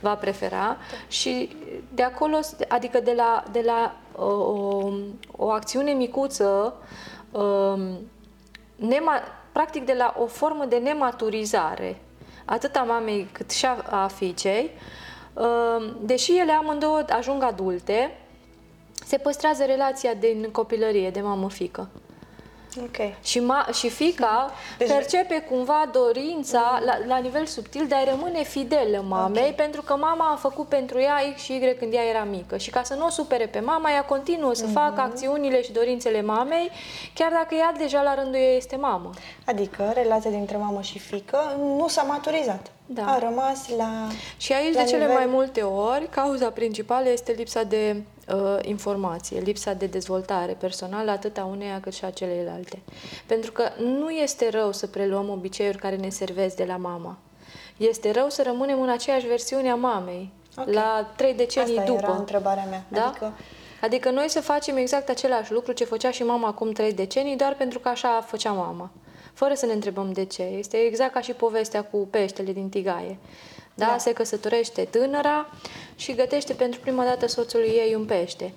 va 0.00 0.14
prefera 0.14 0.56
da. 0.56 0.76
și 1.08 1.56
de 1.94 2.02
acolo, 2.02 2.38
adică 2.68 3.00
de 3.00 3.12
la, 3.16 3.44
de 3.52 3.62
la 3.64 3.94
o, 4.16 4.24
o, 4.24 4.90
o 5.36 5.50
acțiune 5.50 5.92
micuță, 5.92 6.74
um, 7.30 7.98
nema, 8.76 9.20
practic 9.52 9.84
de 9.84 9.94
la 9.98 10.14
o 10.18 10.26
formă 10.26 10.64
de 10.64 10.76
nematurizare, 10.76 12.00
atât 12.44 12.76
a 12.76 12.82
mamei 12.82 13.28
cât 13.32 13.50
și 13.50 13.66
a, 13.66 14.02
a 14.02 14.06
fiicei, 14.06 14.70
um, 15.34 15.96
deși 16.00 16.38
ele 16.38 16.52
amândouă 16.52 17.04
ajung 17.08 17.42
adulte, 17.42 18.18
se 19.04 19.16
păstrează 19.16 19.64
relația 19.64 20.14
din 20.14 20.48
copilărie, 20.52 21.10
de 21.10 21.20
mamă-fică. 21.20 21.88
Ok. 22.80 22.96
Și, 23.24 23.40
ma- 23.40 23.74
și 23.74 23.88
fica 23.88 24.50
Deci- 24.78 24.88
percepe 24.88 25.46
cumva 25.50 25.90
dorința 25.92 26.80
la, 26.84 26.98
la 27.06 27.16
nivel 27.16 27.46
subtil 27.46 27.86
de 27.88 27.94
a 27.94 28.04
rămâne 28.10 28.42
fidelă 28.42 29.04
mamei, 29.08 29.48
Ok. 29.48 29.54
pentru 29.54 29.82
că 29.82 29.96
mama 29.96 30.30
a 30.32 30.36
făcut 30.36 30.66
pentru 30.68 31.00
ea 31.00 31.14
X 31.34 31.42
și 31.42 31.52
Y 31.52 31.74
când 31.78 31.92
ea 31.92 32.02
era 32.04 32.22
mică. 32.24 32.56
Și 32.56 32.70
ca 32.70 32.82
să 32.82 32.94
nu 32.94 33.04
o 33.06 33.10
supere 33.10 33.46
pe 33.46 33.60
mama, 33.60 33.90
ea 33.90 34.04
continuă 34.04 34.54
să 34.54 34.66
facă 34.66 34.92
Mhm. 35.00 35.10
acțiunile 35.10 35.62
și 35.62 35.72
dorințele 35.72 36.22
mamei, 36.22 36.70
chiar 37.14 37.30
dacă 37.32 37.54
ea 37.54 37.72
deja 37.78 38.02
la 38.02 38.14
rândul 38.14 38.34
ei 38.40 38.56
este 38.56 38.76
mamă. 38.76 39.10
Adică 39.46 39.90
relația 39.94 40.30
dintre 40.30 40.56
mamă 40.56 40.80
și 40.80 40.98
fică 40.98 41.38
nu 41.58 41.88
s-a 41.88 42.02
maturizat. 42.02 42.66
Da. 42.86 43.02
A 43.06 43.18
rămas 43.18 43.68
la... 43.76 43.88
Și 44.36 44.52
aici, 44.52 44.74
la 44.74 44.80
de 44.82 44.86
cele 44.88 45.00
nivel- 45.00 45.16
mai 45.16 45.26
multe 45.26 45.62
ori, 45.62 46.08
cauza 46.10 46.48
principală 46.50 47.08
este 47.08 47.32
lipsa 47.32 47.62
de 47.62 47.96
uh, 47.96 48.02
informație, 48.62 49.40
lipsa 49.40 49.72
de 49.72 49.86
dezvoltare 49.86 50.52
personală, 50.52 51.10
atât 51.10 51.38
a 51.38 51.44
uneia 51.44 51.80
cât 51.80 51.94
și 51.94 52.04
a 52.04 52.10
celeilalte. 52.10 52.78
Pentru 53.26 53.52
că 53.52 53.68
nu 53.78 54.10
este 54.10 54.50
rău 54.50 54.72
să 54.72 54.86
preluăm 54.86 55.28
obiceiuri 55.28 55.78
care 55.78 55.96
ne 55.96 56.08
servesc 56.08 56.56
de 56.56 56.64
la 56.64 56.76
mama. 56.76 57.18
Este 57.76 58.10
rău 58.10 58.28
să 58.28 58.42
rămânem 58.42 58.80
în 58.80 58.88
aceeași 58.88 59.26
versiune 59.26 59.70
a 59.70 59.74
mamei, 59.74 60.30
Ok. 60.56 60.72
la 60.72 61.12
trei 61.16 61.34
decenii 61.34 61.78
Asta 61.78 61.90
după. 61.90 62.02
era 62.04 62.16
întrebarea 62.16 62.64
mea. 62.64 62.84
Da? 62.88 63.06
Adică, 63.06 63.32
Adică 63.80 64.10
noi 64.10 64.28
să 64.28 64.40
facem 64.40 64.76
exact 64.76 65.08
același 65.08 65.52
lucru 65.52 65.72
ce 65.72 65.84
făcea 65.84 66.10
și 66.10 66.22
mama 66.22 66.48
acum 66.48 66.72
trei 66.72 66.92
decenii, 66.92 67.36
doar 67.36 67.54
pentru 67.54 67.78
că 67.78 67.88
așa 67.88 68.24
făcea 68.26 68.50
mama. 68.52 68.90
Fără 69.32 69.54
să 69.54 69.66
ne 69.66 69.72
întrebăm 69.72 70.12
de 70.12 70.24
ce. 70.24 70.42
Este 70.42 70.76
exact 70.76 71.12
ca 71.12 71.20
și 71.20 71.32
povestea 71.32 71.82
cu 71.84 71.96
peștele 72.10 72.52
din 72.52 72.68
Tigaie. 72.68 73.18
Da? 73.74 73.86
Da. 73.86 73.98
Se 73.98 74.12
căsătorește 74.12 74.84
tânăra 74.84 75.48
și 75.96 76.14
gătește 76.14 76.52
pentru 76.52 76.80
prima 76.80 77.04
dată 77.04 77.26
soțului 77.26 77.68
ei 77.68 77.94
un 77.94 78.04
pește. 78.04 78.52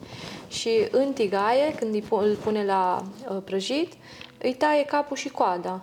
Și 0.48 0.88
în 0.92 1.14
Tigaie, 1.14 1.74
când 1.76 1.94
îi 1.94 2.02
pu- 2.02 2.16
îl 2.16 2.36
pune 2.36 2.66
la 2.66 3.04
uh, 3.30 3.38
prăjit, 3.44 3.94
îi 4.38 4.54
taie 4.54 4.86
capul 4.86 5.18
și 5.18 5.30
coada. 5.30 5.82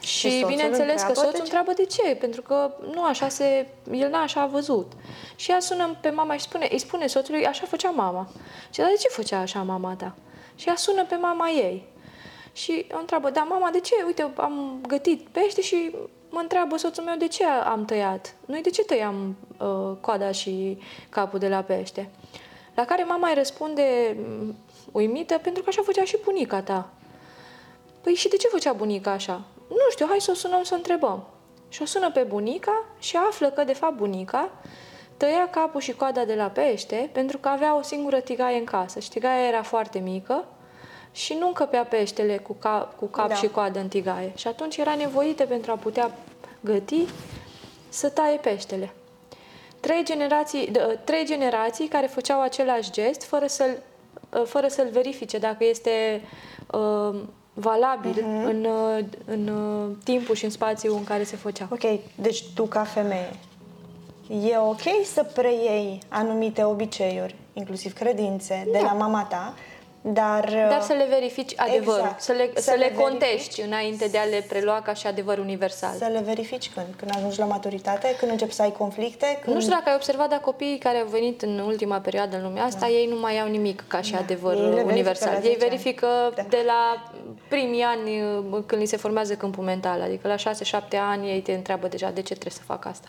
Și, 0.00 0.30
soțul 0.30 0.48
bineînțeles 0.48 1.02
că 1.02 1.08
întreabă 1.08 1.14
soțul 1.14 1.30
de 1.30 1.36
ce? 1.36 1.42
întreabă 1.42 1.72
de 1.72 1.84
ce, 1.84 2.14
pentru 2.14 2.42
că 2.42 2.70
nu 2.92 3.04
așa 3.04 3.28
se, 3.28 3.68
el 3.92 4.10
n-a 4.10 4.22
așa 4.22 4.46
văzut. 4.46 4.92
Și 5.36 5.50
ea 5.50 5.60
sună 5.60 5.96
pe 6.00 6.10
mama 6.10 6.34
și 6.34 6.40
spune, 6.40 6.68
îi 6.70 6.78
spune 6.78 7.06
soțului, 7.06 7.46
așa 7.46 7.66
făcea 7.66 7.90
mama. 7.90 8.28
Și 8.70 8.80
dar 8.80 8.88
de 8.88 8.96
ce 9.00 9.08
făcea 9.08 9.38
așa 9.38 9.62
mama 9.62 9.94
ta? 9.94 10.14
Și 10.54 10.68
ea 10.68 10.76
sună 10.76 11.04
pe 11.04 11.14
mama 11.14 11.48
ei. 11.48 11.88
Și 12.52 12.86
o 12.92 12.98
întreabă, 12.98 13.30
da, 13.30 13.42
mama, 13.42 13.70
de 13.70 13.80
ce? 13.80 13.94
Uite, 14.06 14.30
am 14.36 14.80
gătit 14.86 15.28
pește 15.28 15.60
și 15.60 15.94
mă 16.30 16.38
întreabă 16.40 16.76
soțul 16.76 17.04
meu 17.04 17.16
de 17.16 17.28
ce 17.28 17.44
am 17.44 17.84
tăiat. 17.84 18.34
Noi 18.46 18.62
de 18.62 18.70
ce 18.70 18.82
tăiam 18.82 19.36
uh, 19.58 19.96
coada 20.00 20.30
și 20.30 20.78
capul 21.08 21.38
de 21.38 21.48
la 21.48 21.62
pește? 21.62 22.10
La 22.74 22.84
care 22.84 23.04
mama 23.04 23.28
îi 23.28 23.34
răspunde 23.34 24.16
mm, 24.16 24.54
uimită, 24.92 25.38
pentru 25.38 25.62
că 25.62 25.68
așa 25.68 25.82
făcea 25.82 26.04
și 26.04 26.18
bunica 26.24 26.62
ta. 26.62 26.88
Păi 28.00 28.14
și 28.14 28.28
de 28.28 28.36
ce 28.36 28.48
făcea 28.48 28.72
bunica 28.72 29.10
așa? 29.10 29.42
Nu 29.68 29.90
știu, 29.90 30.06
hai 30.08 30.20
să 30.20 30.30
o 30.30 30.34
sunăm 30.34 30.62
să 30.62 30.70
o 30.72 30.76
întrebăm. 30.76 31.26
Și 31.68 31.82
o 31.82 31.84
sună 31.84 32.10
pe 32.10 32.20
bunica 32.20 32.84
și 32.98 33.16
află 33.16 33.50
că, 33.50 33.64
de 33.64 33.72
fapt, 33.72 33.96
bunica 33.96 34.50
tăia 35.16 35.48
capul 35.50 35.80
și 35.80 35.92
coada 35.92 36.24
de 36.24 36.34
la 36.34 36.46
pește 36.46 37.10
pentru 37.12 37.38
că 37.38 37.48
avea 37.48 37.76
o 37.76 37.82
singură 37.82 38.20
tigaie 38.20 38.58
în 38.58 38.64
casă. 38.64 39.00
Și 39.00 39.10
tigaia 39.10 39.46
era 39.46 39.62
foarte 39.62 39.98
mică 39.98 40.44
și 41.12 41.36
nu 41.38 41.46
încăpea 41.46 41.82
peștele 41.84 42.36
cu 42.36 42.52
cap, 42.52 42.96
cu 42.98 43.06
cap 43.06 43.28
Da. 43.28 43.34
și 43.34 43.48
coadă 43.48 43.78
în 43.78 43.88
tigaie. 43.88 44.32
Și 44.36 44.46
atunci 44.46 44.76
era 44.76 44.94
nevoită 44.94 45.44
pentru 45.44 45.70
a 45.70 45.74
putea 45.74 46.10
găti 46.60 47.04
să 47.88 48.08
taie 48.08 48.36
peștele. 48.36 48.92
Trei 49.80 50.04
generații, 50.04 50.68
d- 50.70 51.04
trei 51.04 51.24
generații 51.24 51.88
care 51.88 52.06
făceau 52.06 52.40
același 52.40 52.90
gest 52.90 53.22
fără 53.22 53.46
să-l, 53.46 53.76
uh, 54.36 54.42
fără 54.46 54.68
să-l 54.68 54.88
verifice 54.92 55.38
dacă 55.38 55.64
este 55.64 56.22
uh, 56.72 57.20
valabil 57.54 58.24
Mhm. 58.26 58.44
în, 58.44 58.64
uh, 58.64 59.04
în 59.26 59.48
uh, 59.48 59.96
timpul 60.04 60.34
și 60.34 60.44
în 60.44 60.50
spațiul 60.50 60.96
în 60.96 61.04
care 61.04 61.24
se 61.24 61.36
făcea. 61.36 61.68
ok, 61.70 62.00
deci 62.14 62.44
tu 62.54 62.64
ca 62.64 62.82
femeie, 62.84 63.30
e 64.48 64.56
ok 64.58 65.04
să 65.04 65.22
preiei 65.34 65.98
anumite 66.08 66.64
obiceiuri, 66.64 67.34
inclusiv 67.52 67.92
credințe, 67.92 68.62
de 68.72 68.78
Da. 68.78 68.84
la 68.84 68.92
mama 68.92 69.24
ta, 69.24 69.54
dar... 70.02 70.44
Dar 70.70 70.80
să 70.82 70.92
le 70.92 71.06
verifici 71.08 71.52
adevărul, 71.56 72.00
Exact. 72.00 72.20
să 72.20 72.32
le, 72.32 72.50
să 72.54 72.62
Să 72.62 72.70
le, 72.78 72.84
le 72.84 72.90
contești 72.92 73.36
verifici. 73.36 73.64
înainte 73.64 74.06
de 74.08 74.18
a 74.18 74.24
le 74.24 74.44
prelua 74.48 74.80
ca 74.82 74.94
și 74.94 75.06
adevăr 75.06 75.38
universal. 75.38 75.94
Să 75.98 76.08
le 76.12 76.20
verifici 76.24 76.70
când? 76.74 76.86
Când 76.96 77.10
ajungi 77.16 77.38
la 77.38 77.44
maturitate? 77.44 78.16
Când 78.18 78.30
începi 78.30 78.52
să 78.52 78.62
ai 78.62 78.72
conflicte? 78.72 79.38
Când... 79.42 79.54
Nu 79.54 79.60
știu 79.60 79.72
dacă 79.72 79.88
ai 79.88 79.94
observat, 79.94 80.28
dar 80.28 80.38
copiii 80.38 80.78
care 80.78 80.98
au 80.98 81.06
venit 81.06 81.42
în 81.42 81.58
ultima 81.58 81.98
perioadă 82.00 82.36
în 82.36 82.42
lumea 82.42 82.64
asta, 82.64 82.88
ei 82.88 83.06
nu 83.06 83.18
mai 83.20 83.40
au 83.40 83.48
nimic 83.48 83.84
ca 83.88 84.00
și 84.00 84.14
adevăr 84.14 84.54
Da. 84.54 84.60
Ei 84.60 84.64
le 84.66 84.70
verifică 84.74 84.92
universal. 84.92 85.28
la 85.32 85.34
Ei 85.38 85.42
10 85.42 85.52
ani. 85.60 85.68
verifică 85.68 86.32
Da. 86.34 86.42
de 86.48 86.62
la 86.66 87.10
primii 87.48 87.82
ani 87.82 88.22
uh, 88.22 88.62
când 88.66 88.80
li 88.80 88.86
se 88.86 88.96
formează 88.96 89.34
câmpul 89.34 89.64
mental, 89.64 90.00
adică 90.02 90.28
la 90.28 90.36
6-7 90.36 90.98
ani 91.10 91.30
ei 91.30 91.40
te 91.40 91.52
întreabă 91.52 91.88
deja 91.88 92.10
de 92.10 92.20
ce 92.22 92.32
trebuie 92.34 92.52
să 92.52 92.62
fac 92.66 92.86
asta. 92.86 93.08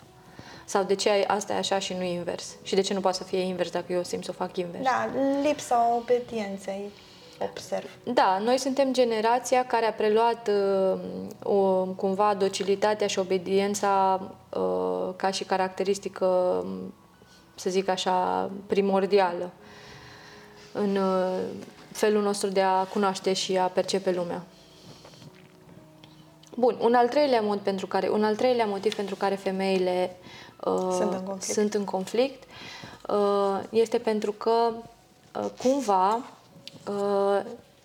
Sau 0.71 0.83
de 0.83 0.95
ce 0.95 1.09
ai- 1.09 1.23
asta 1.23 1.53
e 1.53 1.57
așa 1.57 1.79
și 1.79 1.93
nu 1.93 2.03
invers. 2.03 2.55
Și 2.63 2.75
de 2.75 2.81
ce 2.81 2.93
nu 2.93 2.99
poate 2.99 3.17
să 3.17 3.23
fie 3.23 3.39
invers 3.39 3.71
dacă 3.71 3.93
eu 3.93 4.03
simt 4.03 4.23
să 4.23 4.31
o 4.33 4.43
fac 4.43 4.57
invers. 4.57 4.83
Da, 4.83 5.09
lipsa 5.43 5.87
obedienței, 6.01 6.89
observ. 7.39 7.89
Da, 8.03 8.37
noi 8.43 8.57
suntem 8.57 8.93
generația 8.93 9.65
care 9.65 9.85
a 9.85 9.93
preluat 9.93 10.49
uh, 10.93 10.99
o, 11.43 11.85
cumva 11.85 12.33
docilitatea 12.33 13.07
și 13.07 13.19
obediența 13.19 14.21
uh, 14.49 15.13
ca 15.15 15.31
și 15.31 15.43
caracteristică, 15.43 16.25
um, 16.25 16.93
să 17.55 17.69
zic 17.69 17.87
așa, 17.87 18.49
primordială 18.67 19.51
în 20.71 20.95
uh, 20.95 21.39
felul 21.91 22.21
nostru 22.21 22.49
de 22.49 22.61
a 22.61 22.83
cunoaște 22.83 23.33
și 23.33 23.57
a 23.57 23.65
percepe 23.65 24.11
lumea. 24.11 24.43
Bun, 26.55 26.77
un 26.81 26.93
al 26.93 27.07
treilea 27.07 27.41
mod 27.41 27.59
pentru 27.59 27.87
care, 27.87 28.09
un 28.09 28.23
al 28.23 28.35
treilea 28.35 28.65
motiv 28.65 28.95
pentru 28.95 29.15
care 29.15 29.35
femeile 29.35 30.15
uh, 30.63 30.73
Sunt 30.91 31.13
în 31.13 31.23
conflict. 31.23 31.53
sunt 31.53 31.73
în 31.73 31.83
conflict 31.83 32.43
uh, 33.09 33.59
este 33.69 33.97
pentru 33.97 34.31
că 34.31 34.71
uh, 35.39 35.45
cumva 35.63 36.13
uh, 36.87 37.39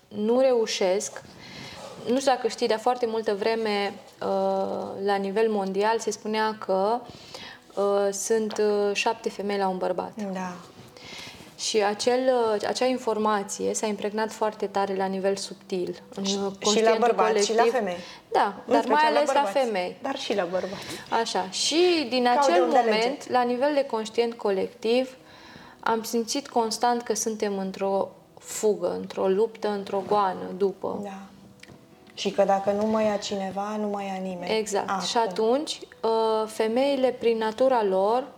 nu 0.08 0.40
reușesc 0.40 1.22
nu 2.08 2.18
știu 2.18 2.32
dacă 2.32 2.48
știi, 2.48 2.66
de 2.66 2.74
foarte 2.74 3.06
multă 3.06 3.34
vreme 3.34 3.94
uh, 4.22 4.88
la 5.04 5.16
nivel 5.16 5.50
mondial 5.50 5.98
se 5.98 6.10
spunea 6.10 6.56
că 6.58 7.00
uh, 7.74 8.08
sunt 8.12 8.58
uh, 8.58 8.90
șapte 8.92 9.30
femei 9.30 9.58
la 9.58 9.68
un 9.68 9.78
bărbat. 9.78 10.12
Da. 10.32 10.52
Și 11.56 11.82
acel, 11.82 12.20
uh, 12.54 12.62
acea 12.68 12.84
informație 12.86 13.74
s-a 13.74 13.86
impregnat 13.86 14.32
foarte 14.32 14.66
tare 14.66 14.94
la 14.96 15.04
nivel 15.06 15.36
subtil. 15.36 16.02
În 16.14 16.24
Și 16.24 16.36
la 16.36 16.52
conștientul 16.62 16.98
bărbați 16.98 17.44
și 17.46 17.54
la 17.54 17.56
colectiv. 17.62 17.72
femei. 17.80 17.96
Da, 18.32 18.54
În 18.66 18.72
dar 18.72 18.82
special 18.82 19.02
mai 19.02 19.16
ales 19.16 19.26
la, 19.26 19.32
bărbați. 19.42 19.58
femei. 19.58 19.96
Dar 20.02 20.16
și 20.18 20.34
la 20.34 20.44
bărbați. 20.44 20.84
Așa. 21.20 21.50
Și 21.50 22.06
din 22.08 22.24
Ca 22.24 22.30
de 22.32 22.38
acel 22.38 22.62
unde 22.62 22.76
moment, 22.84 23.02
alege. 23.04 23.32
la 23.32 23.42
nivel 23.42 23.70
de 23.74 23.84
conștient 23.84 24.34
colectiv, 24.34 25.16
am 25.80 26.02
simțit 26.02 26.48
constant 26.48 27.02
că 27.02 27.14
suntem 27.14 27.58
într-o 27.58 28.08
fugă, 28.38 28.92
într-o 28.98 29.28
luptă, 29.28 29.68
într-o 29.68 30.02
goană 30.06 30.50
după. 30.56 31.00
Da. 31.02 31.18
Și 32.14 32.30
că 32.30 32.44
dacă 32.44 32.70
nu 32.70 32.86
mă 32.86 33.02
ia 33.02 33.16
cineva, 33.16 33.76
nu 33.80 33.88
mă 33.88 34.02
ia 34.02 34.18
nimeni. 34.22 34.56
Exact. 34.58 34.88
Acum. 34.88 35.04
Și 35.06 35.16
atunci, 35.16 35.78
uh, 36.02 36.46
femeile, 36.46 37.08
prin 37.10 37.36
natura 37.38 37.84
lor, 37.84 38.18
uh, 38.22 38.28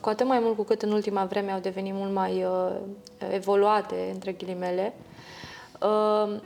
cu 0.00 0.08
atât 0.08 0.26
mai 0.26 0.38
mult 0.38 0.56
cu 0.56 0.62
cât 0.62 0.82
în 0.82 0.92
ultima 0.92 1.24
vreme 1.24 1.50
au 1.50 1.60
devenit 1.60 1.94
mult 1.94 2.12
mai 2.12 2.44
uh, 2.44 2.76
evoluate, 3.32 4.10
între 4.12 4.32
ghilimele, 4.32 4.94
uh, 5.80 6.40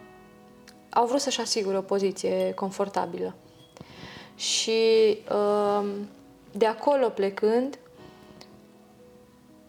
au 0.91 1.07
vrut 1.07 1.21
să-și 1.21 1.41
asigure 1.41 1.77
o 1.77 1.81
poziție 1.81 2.53
confortabilă. 2.55 3.35
Și 4.35 5.19
uh, 5.33 5.89
de 6.53 6.67
acolo 6.67 7.09
plecând, 7.09 7.79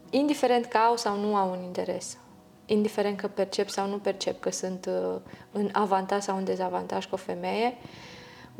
indiferent 0.10 0.66
că 0.66 0.78
au 0.78 0.98
sau 0.98 1.20
nu 1.20 1.36
au 1.36 1.52
un 1.52 1.64
interes, 1.64 2.18
indiferent 2.66 3.20
că 3.20 3.28
percep 3.28 3.70
sau 3.70 3.88
nu 3.88 3.98
percep 3.98 4.40
că 4.40 4.52
sunt 4.52 4.90
uh, 4.90 5.16
în 5.52 5.70
avantaj 5.72 6.22
sau 6.22 6.38
în 6.38 6.44
dezavantaj 6.44 7.06
cu 7.06 7.14
o 7.14 7.18
femeie, 7.18 7.78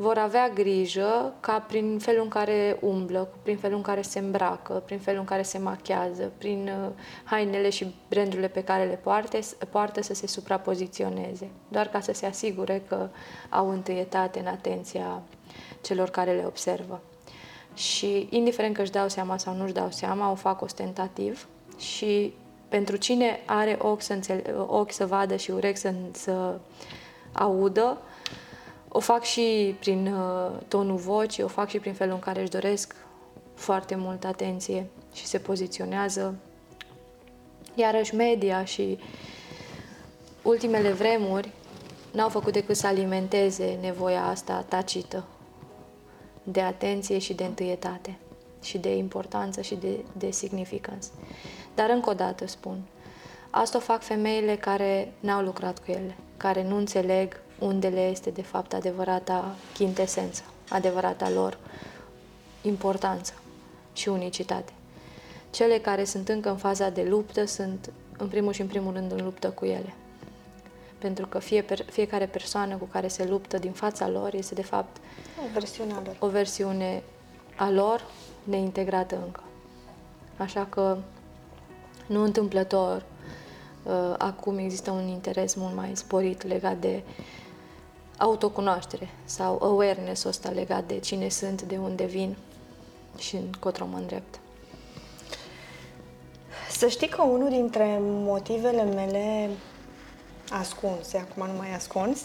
vor 0.00 0.18
avea 0.18 0.48
grijă 0.48 1.34
ca 1.40 1.58
prin 1.58 1.98
felul 1.98 2.22
în 2.22 2.28
care 2.28 2.78
umblă, 2.80 3.28
prin 3.42 3.56
felul 3.56 3.76
în 3.76 3.82
care 3.82 4.02
se 4.02 4.18
îmbracă, 4.18 4.82
prin 4.86 4.98
felul 4.98 5.20
în 5.20 5.26
care 5.26 5.42
se 5.42 5.58
machează, 5.58 6.32
prin 6.38 6.68
uh, 6.68 6.90
hainele 7.24 7.70
și 7.70 7.94
brandurile 8.08 8.48
pe 8.48 8.64
care 8.64 8.84
le 8.84 8.94
poartă, 9.02 9.38
poartă 9.70 10.02
să 10.02 10.14
se 10.14 10.26
suprapoziționeze, 10.26 11.50
doar 11.68 11.88
ca 11.88 12.00
să 12.00 12.12
se 12.12 12.26
asigure 12.26 12.82
că 12.88 13.08
au 13.48 13.70
întâietate 13.70 14.38
în 14.38 14.46
atenția 14.46 15.22
celor 15.80 16.10
care 16.10 16.32
le 16.32 16.44
observă. 16.46 17.00
Și 17.74 18.26
indiferent 18.30 18.74
că 18.74 18.82
își 18.82 18.90
dau 18.90 19.08
seama 19.08 19.36
sau 19.36 19.54
nu 19.54 19.64
își 19.64 19.72
dau 19.72 19.90
seama, 19.90 20.30
o 20.30 20.34
fac 20.34 20.62
ostentativ 20.62 21.48
și 21.78 22.34
pentru 22.68 22.96
cine 22.96 23.40
are 23.46 23.78
ochi 23.80 24.02
să, 24.02 24.12
înțele- 24.12 24.54
ochi 24.66 24.92
să 24.92 25.06
vadă 25.06 25.36
și 25.36 25.50
urechi 25.50 25.78
să, 25.78 25.92
să 26.12 26.58
audă, 27.32 27.98
o 28.92 29.00
fac 29.00 29.22
și 29.22 29.76
prin 29.78 30.06
uh, 30.06 30.50
tonul 30.68 30.96
vocii, 30.96 31.42
o 31.42 31.48
fac 31.48 31.68
și 31.68 31.78
prin 31.78 31.92
felul 31.92 32.14
în 32.14 32.20
care 32.20 32.40
își 32.40 32.50
doresc 32.50 32.94
foarte 33.54 33.94
multă 33.94 34.26
atenție 34.26 34.86
și 35.12 35.26
se 35.26 35.38
poziționează. 35.38 36.34
Iarăși 37.74 38.14
media 38.14 38.64
și 38.64 38.98
ultimele 40.42 40.92
vremuri 40.92 41.52
n-au 42.12 42.28
făcut 42.28 42.52
decât 42.52 42.76
să 42.76 42.86
alimenteze 42.86 43.78
nevoia 43.80 44.24
asta 44.24 44.64
tacită 44.68 45.24
de 46.42 46.60
atenție 46.60 47.18
și 47.18 47.34
de 47.34 47.44
întâietate 47.44 48.18
și 48.62 48.78
de 48.78 48.96
importanță 48.96 49.60
și 49.60 49.74
de, 49.74 50.04
de 50.12 50.30
significance. 50.30 51.08
Dar 51.74 51.90
încă 51.90 52.10
o 52.10 52.14
dată 52.14 52.46
spun, 52.46 52.80
asta 53.50 53.78
o 53.78 53.80
fac 53.80 54.02
femeile 54.02 54.56
care 54.56 55.12
n-au 55.20 55.42
lucrat 55.42 55.78
cu 55.78 55.90
ele, 55.90 56.16
care 56.36 56.62
nu 56.62 56.76
înțeleg 56.76 57.40
unde 57.60 57.88
le 57.88 58.00
este 58.00 58.30
de 58.30 58.42
fapt 58.42 58.72
adevărata 58.72 59.54
chintesență, 59.74 60.42
adevărata 60.68 61.30
lor 61.30 61.58
importanță 62.62 63.32
și 63.92 64.08
unicitate. 64.08 64.72
Cele 65.50 65.78
care 65.78 66.04
sunt 66.04 66.28
încă 66.28 66.50
în 66.50 66.56
faza 66.56 66.88
de 66.88 67.02
luptă 67.02 67.44
sunt 67.44 67.92
în 68.18 68.28
primul 68.28 68.52
și 68.52 68.60
în 68.60 68.66
primul 68.66 68.92
rând 68.92 69.12
în 69.12 69.24
luptă 69.24 69.50
cu 69.50 69.64
ele. 69.64 69.94
Pentru 70.98 71.26
că 71.26 71.38
fie, 71.38 71.64
fiecare 71.90 72.26
persoană 72.26 72.76
cu 72.76 72.84
care 72.84 73.08
se 73.08 73.24
luptă 73.24 73.58
din 73.58 73.72
fața 73.72 74.08
lor 74.08 74.34
este 74.34 74.54
de 74.54 74.62
fapt 74.62 74.96
o 75.44 75.52
versiune 75.52 75.92
a 75.92 76.02
lor, 76.04 76.16
o 76.18 76.28
versiune 76.28 77.02
a 77.56 77.70
lor 77.70 78.04
neintegrată 78.44 79.20
încă. 79.24 79.42
Așa 80.36 80.66
că 80.70 80.98
nu 82.06 82.22
întâmplător 82.22 83.04
uh, 83.82 84.14
acum 84.18 84.58
există 84.58 84.90
un 84.90 85.06
interes 85.06 85.54
mult 85.54 85.74
mai 85.74 85.90
sporit 85.94 86.42
legat 86.42 86.76
de 86.76 87.02
autocunoaștere 88.20 89.08
sau 89.24 89.58
awareness-ul 89.62 90.30
ăsta 90.30 90.48
legat 90.48 90.84
de 90.84 90.98
cine 90.98 91.28
sunt, 91.28 91.62
de 91.62 91.76
unde 91.76 92.04
vin 92.04 92.36
și 93.18 93.36
încotro 93.36 93.86
mă 93.86 93.96
îndrept. 93.96 94.40
Să 96.70 96.88
știi 96.88 97.08
că 97.08 97.22
unul 97.22 97.48
dintre 97.48 97.98
motivele 98.00 98.82
mele 98.82 99.50
ascunse, 100.50 101.18
acum 101.18 101.46
nu 101.46 101.56
mai 101.56 101.74
ascuns, 101.74 102.20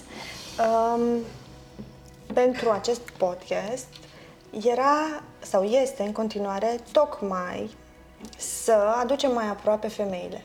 um, 0.96 1.02
pentru 2.34 2.70
acest 2.70 3.02
podcast 3.10 3.88
era 4.64 5.24
sau 5.40 5.64
este 5.64 6.04
în 6.04 6.12
continuare 6.12 6.80
tocmai 6.92 7.76
să 8.38 8.72
aducem 9.02 9.34
mai 9.34 9.48
aproape 9.48 9.88
femeile. 9.88 10.44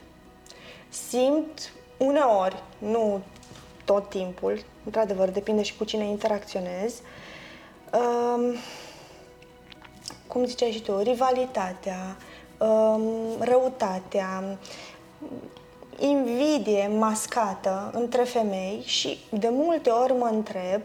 Simt 0.88 1.72
uneori, 1.96 2.62
nu 2.78 3.20
tot 3.90 4.08
timpul, 4.08 4.64
într-adevăr, 4.84 5.28
depinde 5.28 5.62
și 5.62 5.76
cu 5.76 5.84
cine 5.84 6.04
interacționez, 6.04 6.94
um, 7.92 8.54
cum 10.26 10.44
ziceai 10.44 10.70
și 10.70 10.80
tu, 10.80 10.98
rivalitatea, 10.98 12.16
um, 12.58 13.02
răutatea, 13.38 14.58
invidie 15.98 16.90
mascată 16.98 17.90
între 17.94 18.22
femei 18.22 18.82
și 18.84 19.18
de 19.30 19.48
multe 19.50 19.90
ori 19.90 20.12
mă 20.12 20.28
întreb 20.32 20.80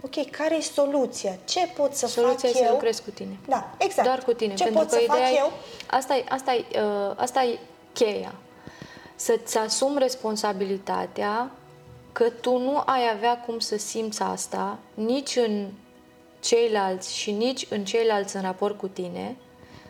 ok, 0.00 0.30
care 0.30 0.54
e 0.56 0.60
soluția? 0.60 1.38
Ce 1.44 1.66
pot 1.76 1.94
să 1.94 2.06
soluția 2.06 2.32
fac 2.32 2.42
eu? 2.42 2.50
Soluția 2.50 2.66
să 2.66 2.72
lucrezi 2.72 3.02
cu 3.02 3.10
tine. 3.10 3.38
Da, 3.48 3.70
exact. 3.78 4.08
Doar 4.08 4.18
cu 4.18 4.32
tine. 4.32 4.54
Ce 4.54 4.64
pentru 4.64 4.80
pot 4.80 4.90
că 4.90 4.96
să 4.96 5.02
ideea 5.02 5.26
fac 5.26 5.34
e, 5.34 5.38
eu? 5.38 5.52
Asta 5.90 6.16
e, 6.16 6.24
asta, 6.28 6.54
e, 6.54 6.64
uh, 6.80 7.12
asta 7.16 7.42
e 7.42 7.58
cheia. 7.92 8.34
Să-ți 9.14 9.58
asumi 9.58 9.98
responsabilitatea 9.98 11.50
că 12.12 12.30
tu 12.40 12.58
nu 12.58 12.82
ai 12.86 13.10
avea 13.14 13.38
cum 13.40 13.58
să 13.58 13.78
simți 13.78 14.22
asta 14.22 14.78
nici 14.94 15.36
în 15.36 15.66
ceilalți 16.40 17.16
și 17.16 17.30
nici 17.30 17.66
în 17.70 17.84
ceilalți 17.84 18.36
în 18.36 18.42
raport 18.42 18.78
cu 18.78 18.88
tine 18.88 19.36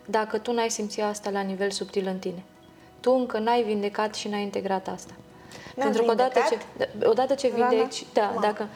dacă 0.07 0.39
tu 0.39 0.53
n-ai 0.53 0.71
simțit 0.71 1.03
asta 1.03 1.31
la 1.31 1.41
nivel 1.41 1.71
subtil 1.71 2.07
în 2.07 2.19
tine. 2.19 2.43
Tu 3.01 3.13
încă 3.13 3.39
n-ai 3.39 3.63
vindecat 3.63 4.15
și 4.15 4.29
n-ai 4.29 4.43
integrat 4.43 4.89
asta. 4.89 5.15
N-am 5.77 5.85
Pentru 5.85 6.03
că 6.03 6.11
odată 6.11 6.41
ce, 6.49 6.59
vindecat? 6.77 7.09
odată 7.11 7.35
ce 7.35 7.51
Rana? 7.57 7.69
vindeci, 7.69 8.05
da, 8.13 8.33
Ma. 8.35 8.41
dacă 8.41 8.69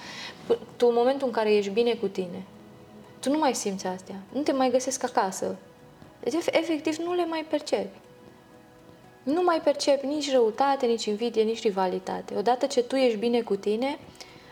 tu 0.76 0.86
în 0.86 0.94
momentul 0.94 1.26
în 1.26 1.32
care 1.32 1.54
ești 1.54 1.70
bine 1.70 1.94
cu 1.94 2.06
tine, 2.06 2.42
tu 3.20 3.30
nu 3.30 3.38
mai 3.38 3.54
simți 3.54 3.86
astea, 3.86 4.14
nu 4.32 4.40
te 4.40 4.52
mai 4.52 4.70
găsesc 4.70 5.04
acasă. 5.04 5.56
Deci, 6.20 6.32
ef- 6.34 6.54
efectiv, 6.54 6.96
nu 6.96 7.14
le 7.14 7.24
mai 7.26 7.46
percepi. 7.50 7.98
Nu 9.24 9.42
mai 9.42 9.60
percepi 9.60 10.06
nici 10.06 10.32
răutate, 10.32 10.86
nici 10.86 11.04
invidie, 11.04 11.42
nici 11.42 11.62
rivalitate. 11.62 12.34
Odată 12.36 12.66
ce 12.66 12.82
tu 12.82 12.96
ești 12.96 13.18
bine 13.18 13.40
cu 13.40 13.56
tine, 13.56 13.98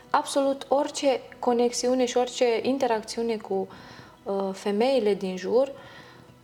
absolut 0.09 0.65
orice 0.67 1.21
conexiune 1.39 2.05
și 2.05 2.17
orice 2.17 2.59
interacțiune 2.61 3.37
cu 3.37 3.67
uh, 4.23 4.49
femeile 4.53 5.13
din 5.13 5.37
jur 5.37 5.71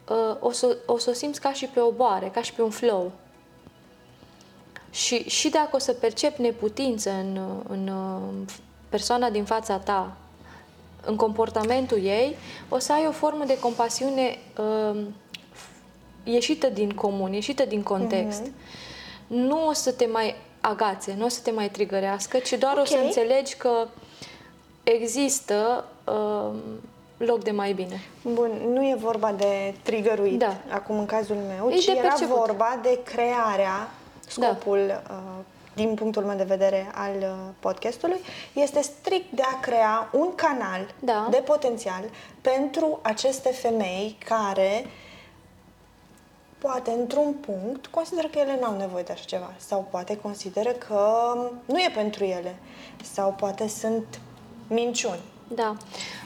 uh, 0.10 0.36
o, 0.40 0.52
să, 0.52 0.78
o 0.86 0.98
să 0.98 1.10
o 1.10 1.14
simți 1.14 1.42
ca 1.42 1.54
și 1.54 1.66
pe 1.66 1.80
o 1.80 1.92
boare, 1.92 2.30
ca 2.34 2.42
și 2.42 2.54
pe 2.54 2.62
un 2.62 2.70
flow. 2.70 3.12
Și, 4.89 5.30
și 5.30 5.50
dacă 5.50 5.76
o 5.76 5.80
să 5.80 5.94
percepi 5.94 6.42
neputință 6.42 7.10
în, 7.10 7.39
în 7.68 7.88
uh, 7.88 8.52
persoana 8.89 9.30
din 9.30 9.44
fața 9.44 9.78
ta, 9.78 10.18
în 11.06 11.15
comportamentul 11.15 12.04
ei, 12.04 12.36
o 12.70 12.80
să 12.80 12.94
ai 12.94 13.08
o 13.08 13.12
formă 13.12 13.44
de 13.46 13.60
compasiune 13.60 14.38
uh, 14.58 15.02
ieșită 16.23 16.67
din 16.67 16.89
comun, 16.91 17.34
ieșită 17.34 17.65
din 17.65 17.82
context. 17.84 18.41
Mm-hmm. 18.41 19.27
Nu 19.27 19.67
o 19.67 19.73
să 19.73 19.91
te 19.91 20.05
mai 20.05 20.36
agațe, 20.62 21.15
nu 21.17 21.25
o 21.25 21.27
să 21.27 21.39
te 21.43 21.51
mai 21.51 21.69
trigărească, 21.69 22.38
ci 22.38 22.53
doar 22.53 22.71
okay. 22.71 22.84
o 22.84 22.86
să 22.86 22.95
Ok. 22.97 23.03
înțelegi 23.05 23.55
că 23.58 23.88
există 24.84 25.86
uh, 26.05 26.55
loc 27.17 27.43
de 27.43 27.51
mai 27.51 27.73
bine. 27.73 28.01
Bun, 28.21 28.51
nu 28.73 28.82
e 28.84 28.95
vorba 28.99 29.32
de 29.32 29.73
trigăruit 29.84 30.39
Da. 30.39 30.55
acum 30.69 30.99
în 30.99 31.05
cazul 31.05 31.36
meu, 31.36 31.69
E 31.71 31.75
ci 31.75 31.86
de 31.86 31.91
era 31.91 32.01
perceput. 32.08 32.36
vorba 32.36 32.79
de 32.82 32.99
crearea, 33.03 33.91
scopul, 34.27 35.01
uh, 35.10 35.43
din 35.75 35.93
punctul 35.93 36.23
meu 36.23 36.38
de 36.38 36.43
vedere, 36.43 36.91
al 36.93 37.12
uh, 37.19 37.27
podcastului, 37.60 38.19
este 38.53 38.82
strict 38.82 39.32
de 39.32 39.41
a 39.41 39.60
crea 39.60 40.10
un 40.13 40.36
canal 40.36 40.93
Da. 40.99 41.27
de 41.29 41.38
potențial 41.45 42.03
pentru 42.41 42.99
aceste 43.01 43.49
femei 43.49 44.17
care 44.25 44.86
poate 46.60 46.91
într-un 46.91 47.34
punct 47.34 47.88
consideră 47.88 48.28
că 48.28 48.39
ele 48.39 48.58
n-au 48.62 48.78
nevoie 48.78 49.04
de 49.04 49.12
așa 49.12 49.24
ceva 49.26 49.54
sau 49.58 49.88
poate 49.89 50.17
consideră 50.17 50.69
că 50.69 51.34
nu 51.65 51.80
e 51.80 51.91
pentru 51.93 52.24
ele 52.24 52.56
sau 53.13 53.34
poate 53.38 53.67
sunt 53.67 54.19
minciuni. 54.67 55.22
Da. 55.48 55.76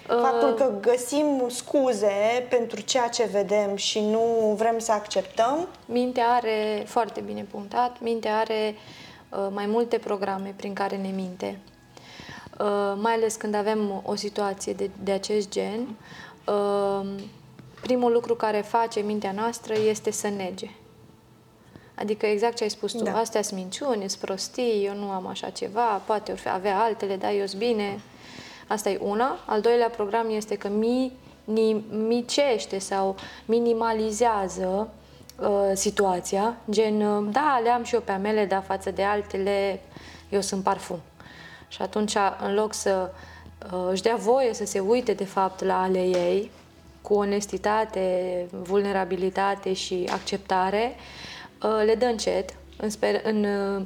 Faptul 0.08 0.50
Uh, 0.50 0.56
că 0.56 0.72
găsim 0.82 1.44
scuze 1.48 2.48
pentru 2.50 2.82
ceea 2.82 3.08
ce 3.08 3.24
vedem 3.32 3.76
și 3.76 4.00
nu 4.00 4.54
vrem 4.58 4.80
să 4.80 4.92
acceptăm, 4.92 5.68
Mintea 5.86 6.28
are, 6.28 6.84
foarte 6.86 7.22
bine 7.22 7.46
punctat, 7.52 8.02
mintea 8.02 8.38
are 8.38 8.76
uh, 9.30 9.48
mai 9.50 9.66
multe 9.66 9.98
programe 9.98 10.54
prin 10.56 10.74
care 10.74 10.96
ne 10.98 11.10
minte. 11.16 11.60
Uh, 12.60 12.94
mai 13.02 13.14
ales 13.14 13.36
când 13.36 13.56
avem 13.56 14.02
o 14.06 14.16
situație 14.16 14.74
de, 14.74 14.90
de 15.04 15.12
acest 15.12 15.50
gen, 15.50 15.96
uh, 16.46 17.06
primul 17.84 18.12
lucru 18.12 18.36
care 18.36 18.62
face 18.62 19.00
mintea 19.00 19.32
noastră 19.32 19.74
este 19.90 20.12
să 20.12 20.28
nege. 20.28 20.70
Adică 21.96 22.26
exact 22.26 22.56
ce 22.56 22.64
ai 22.64 22.70
spus 22.70 22.92
tu, 22.92 23.04
Da. 23.04 23.18
astea 23.18 23.42
sunt 23.42 23.60
minciuni, 23.60 24.10
sunt 24.10 24.22
prostii, 24.22 24.86
eu 24.86 24.96
nu 24.96 25.10
am 25.10 25.28
așa 25.28 25.50
ceva, 25.50 26.02
poate 26.06 26.32
or 26.32 26.38
fi 26.38 26.50
avea 26.50 26.80
altele, 26.80 27.16
dar 27.16 27.32
eu 27.32 27.46
sunt 27.46 27.62
bine. 27.62 28.00
Asta 28.68 28.90
e 28.90 29.00
una. 29.02 29.40
Al 29.46 29.62
doilea 29.62 29.90
program 29.90 30.30
este 30.30 30.56
că 30.56 30.70
micește 32.08 32.80
sau 32.80 33.16
minimalizează 33.46 34.90
uh, 35.40 35.48
situația, 35.74 36.56
gen, 36.70 37.02
uh, 37.02 37.28
da, 37.32 37.60
le 37.64 37.70
am 37.70 37.84
și 37.84 37.94
eu 37.94 38.02
pe 38.02 38.12
a 38.12 38.18
mele, 38.18 38.46
dar 38.46 38.64
față 38.64 38.92
de 38.92 39.04
altele, 39.04 39.82
eu 40.30 40.42
sunt 40.42 40.64
parfum. 40.64 41.00
Și 41.68 41.82
atunci, 41.82 42.16
în 42.44 42.54
loc 42.54 42.74
să 42.74 43.12
uh, 43.74 43.88
își 43.92 44.02
dea 44.02 44.16
voie 44.16 44.54
să 44.54 44.66
se 44.66 44.80
uite, 44.80 45.14
de 45.14 45.26
fapt, 45.26 45.64
la 45.64 45.82
ale 45.82 46.04
ei, 46.04 46.52
cu 47.04 47.14
onestitate, 47.14 48.46
vulnerabilitate 48.52 49.74
și 49.74 50.10
acceptare, 50.12 50.96
uh, 51.64 51.84
le 51.86 51.96
dă 51.96 52.06
încet, 52.06 52.56
în, 52.78 52.90
sper, 52.90 53.22
în 53.24 53.44
uh, 53.44 53.86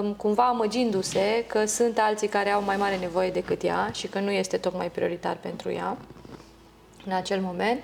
um, 0.00 0.12
cumva 0.12 0.48
amăgindu-se 0.48 1.44
că 1.46 1.64
sunt 1.66 1.98
alții 1.98 2.28
care 2.28 2.50
au 2.50 2.62
mai 2.62 2.76
mare 2.76 2.96
nevoie 2.96 3.30
decât 3.30 3.62
ea 3.62 3.90
și 3.92 4.06
că 4.06 4.18
nu 4.20 4.30
este 4.30 4.56
tocmai 4.56 4.90
prioritar 4.90 5.36
pentru 5.40 5.72
ea 5.72 5.96
în 7.06 7.12
acel 7.12 7.40
moment. 7.40 7.80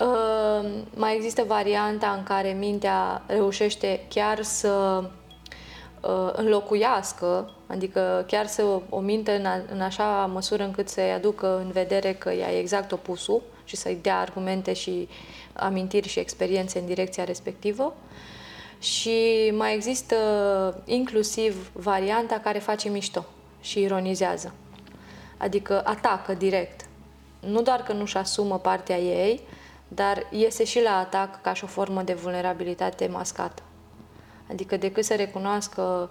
Uh, 0.00 0.70
mai 0.94 1.14
există 1.14 1.44
varianta 1.46 2.14
în 2.16 2.22
care 2.22 2.52
mintea 2.52 3.22
reușește 3.26 4.00
chiar 4.08 4.42
să 4.42 5.00
uh, 5.02 5.08
înlocuiască, 6.32 7.50
adică 7.66 8.24
chiar 8.26 8.46
să 8.46 8.80
o 8.88 9.00
minte 9.00 9.32
în, 9.32 9.46
a, 9.46 9.60
în 9.72 9.80
așa 9.80 10.30
măsură 10.32 10.64
încât 10.64 10.88
să-i 10.88 11.12
aducă 11.12 11.56
în 11.64 11.70
vedere 11.70 12.12
că 12.12 12.30
ea 12.30 12.52
e 12.52 12.58
exact 12.58 12.92
opusul 12.92 13.42
și 13.64 13.76
să-i 13.76 13.98
dea 14.02 14.18
argumente 14.18 14.72
și 14.72 15.08
amintiri 15.52 16.08
și 16.08 16.18
experiențe 16.18 16.78
în 16.78 16.86
direcția 16.86 17.24
respectivă. 17.24 17.94
Și 18.78 19.50
mai 19.56 19.74
există 19.74 20.16
inclusiv 20.84 21.70
varianta 21.72 22.40
care 22.42 22.58
face 22.58 22.88
mișto 22.88 23.24
și 23.60 23.80
ironizează. 23.80 24.54
Adică 25.36 25.82
atacă 25.84 26.34
direct. 26.34 26.86
Nu 27.40 27.62
doar 27.62 27.82
că 27.82 27.92
nu-și 27.92 28.16
asumă 28.16 28.58
partea 28.58 28.98
ei, 28.98 29.40
dar 29.88 30.26
iese 30.30 30.64
și 30.64 30.82
la 30.82 30.98
atac 30.98 31.40
ca 31.42 31.52
și 31.52 31.64
o 31.64 31.66
formă 31.66 32.02
de 32.02 32.12
vulnerabilitate 32.12 33.06
mascată. 33.06 33.62
Adică 34.50 34.76
decât 34.76 35.04
să 35.04 35.14
recunoască 35.14 36.10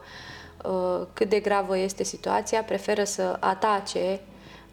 uh, 0.63 1.07
cât 1.13 1.29
de 1.29 1.39
gravă 1.39 1.77
este 1.77 2.03
situația, 2.03 2.63
preferă 2.63 3.03
să 3.03 3.37
atace 3.39 4.19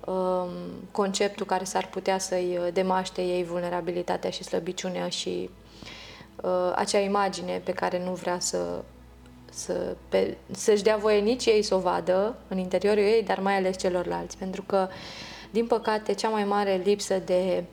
um, 0.06 0.48
conceptul 0.90 1.46
care 1.46 1.64
s-ar 1.64 1.86
putea 1.86 2.18
să-i 2.18 2.58
demaște 2.72 3.22
ei 3.22 3.44
vulnerabilitatea 3.44 4.30
și 4.30 4.44
slăbiciunea 4.44 5.08
și 5.08 5.50
uh, 6.42 6.72
acea 6.74 6.98
imagine 6.98 7.60
pe 7.64 7.72
care 7.72 8.04
nu 8.04 8.12
vrea 8.12 8.38
să, 8.38 8.82
să 9.50 9.96
pe, 10.08 10.36
să-și 10.50 10.82
dea 10.82 10.96
voie 10.96 11.20
nici 11.20 11.46
ei 11.46 11.62
să 11.62 11.74
o 11.74 11.78
vadă 11.78 12.34
în 12.48 12.58
interiorul 12.58 13.02
ei, 13.02 13.22
dar 13.22 13.40
mai 13.40 13.56
ales 13.56 13.78
celorlalți. 13.78 14.38
Pentru 14.38 14.62
că, 14.62 14.88
din 15.50 15.66
păcate, 15.66 16.12
cea 16.12 16.28
mai 16.28 16.44
mare 16.44 16.80
lipsă 16.84 17.18
de 17.24 17.64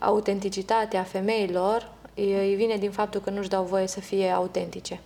autenticitate 0.00 0.96
a 0.96 1.02
femeilor 1.02 1.94
îi 2.14 2.54
vine 2.54 2.76
din 2.76 2.90
faptul 2.90 3.20
că 3.20 3.30
nu-și 3.30 3.48
dau 3.48 3.64
voie 3.64 3.86
să 3.86 4.00
fie 4.00 4.30
autentice. 4.30 5.00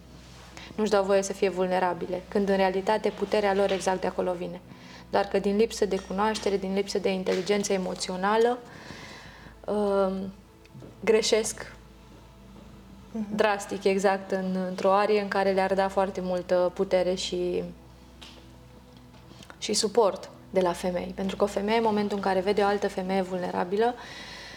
Nu-și 0.81 0.93
dau 0.93 1.05
voie 1.05 1.23
să 1.23 1.33
fie 1.33 1.49
vulnerabile, 1.49 2.23
când 2.29 2.49
în 2.49 2.57
realitate 2.57 3.09
puterea 3.09 3.55
lor 3.55 3.71
exact 3.71 4.01
de 4.01 4.07
acolo 4.07 4.33
vine. 4.33 4.61
Doar 5.11 5.25
că 5.25 5.39
din 5.39 5.57
lipsă 5.57 5.85
de 5.85 5.99
cunoaștere, 6.09 6.57
din 6.57 6.75
lipsă 6.75 6.99
de 6.99 7.09
inteligență 7.09 7.73
emoțională, 7.73 8.59
uh, 9.65 10.13
greșesc 11.01 11.63
uh-huh. 11.63 13.35
drastic, 13.35 13.85
exact, 13.85 14.31
în, 14.31 14.57
într-o 14.69 14.93
arie 14.93 15.21
în 15.21 15.29
care 15.29 15.51
le-ar 15.51 15.75
da 15.75 15.89
foarte 15.89 16.21
multă 16.21 16.71
putere 16.75 17.15
și, 17.15 17.63
și 19.59 19.73
suport 19.73 20.31
de 20.51 20.61
la 20.61 20.73
femei. 20.73 21.13
Pentru 21.15 21.37
că 21.37 21.45
o 21.45 21.47
femeie, 21.47 21.79
în 21.79 21.85
momentul 21.85 22.17
în 22.17 22.23
care 22.23 22.41
vede 22.41 22.63
o 22.63 22.67
altă 22.67 22.89
femeie 22.89 23.23
vulnerabilă, 23.23 23.95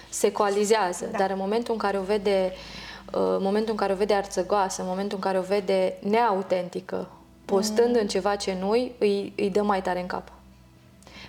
se 0.10 0.32
coalizează, 0.32 1.06
da. 1.12 1.18
dar 1.18 1.30
în 1.30 1.38
momentul 1.38 1.74
în 1.74 1.80
care 1.80 1.98
o 1.98 2.02
vede 2.02 2.52
uh, 2.52 2.83
în 3.16 3.42
momentul 3.42 3.72
în 3.72 3.78
care 3.78 3.94
o 3.94 3.96
vede 3.96 4.14
arțăgoasă, 4.14 4.82
în 4.82 4.88
momentul 4.88 5.16
în 5.16 5.24
care 5.24 5.38
o 5.38 5.42
vede 5.42 5.98
neautentică, 6.00 7.08
postând 7.46 7.94
mm. 7.94 8.02
în 8.02 8.08
ceva 8.08 8.36
ce 8.36 8.58
nu-i, 8.60 8.92
îi, 9.00 9.34
îi 9.36 9.50
dă 9.50 9.62
mai 9.62 9.82
tare 9.82 10.00
în 10.00 10.06
cap. 10.06 10.32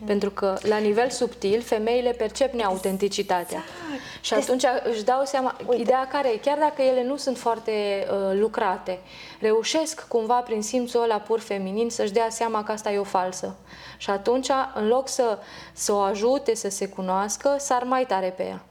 Mm. 0.01 0.07
Pentru 0.07 0.31
că, 0.31 0.57
la 0.63 0.77
nivel 0.77 1.11
subtil, 1.11 1.63
femeile 1.63 2.11
percep 2.11 2.53
neautenticitatea. 2.53 3.59
Exact. 3.59 4.25
Și 4.25 4.35
atunci 4.35 4.65
își 4.93 5.05
dau 5.05 5.25
seama, 5.25 5.57
Uite. 5.67 5.83
ideea 5.83 6.09
care 6.13 6.29
e, 6.29 6.37
chiar 6.37 6.59
dacă 6.59 6.83
ele 6.83 7.05
nu 7.05 7.17
sunt 7.17 7.39
foarte 7.39 7.73
uh, 8.11 8.39
lucrate, 8.39 8.99
reușesc 9.41 10.09
cumva 10.09 10.35
prin 10.35 10.63
simțul 10.63 11.03
ăla 11.03 11.17
pur 11.17 11.41
feminin 11.41 11.91
să-și 11.91 12.13
dea 12.13 12.29
seama 12.31 12.65
că 12.65 12.73
asta 12.73 12.91
e 12.91 12.99
o 12.99 13.05
falsă. 13.05 13.57
Și 13.97 14.11
atunci, 14.11 14.49
în 14.75 14.89
loc 14.89 15.09
să, 15.09 15.39
să 15.73 15.93
o 15.93 15.99
ajute 15.99 16.55
să 16.55 16.69
se 16.69 16.89
cunoască, 16.89 17.57
sar 17.59 17.83
mai 17.83 18.07
tare 18.07 18.29
pe 18.37 18.43
ea. 18.43 18.65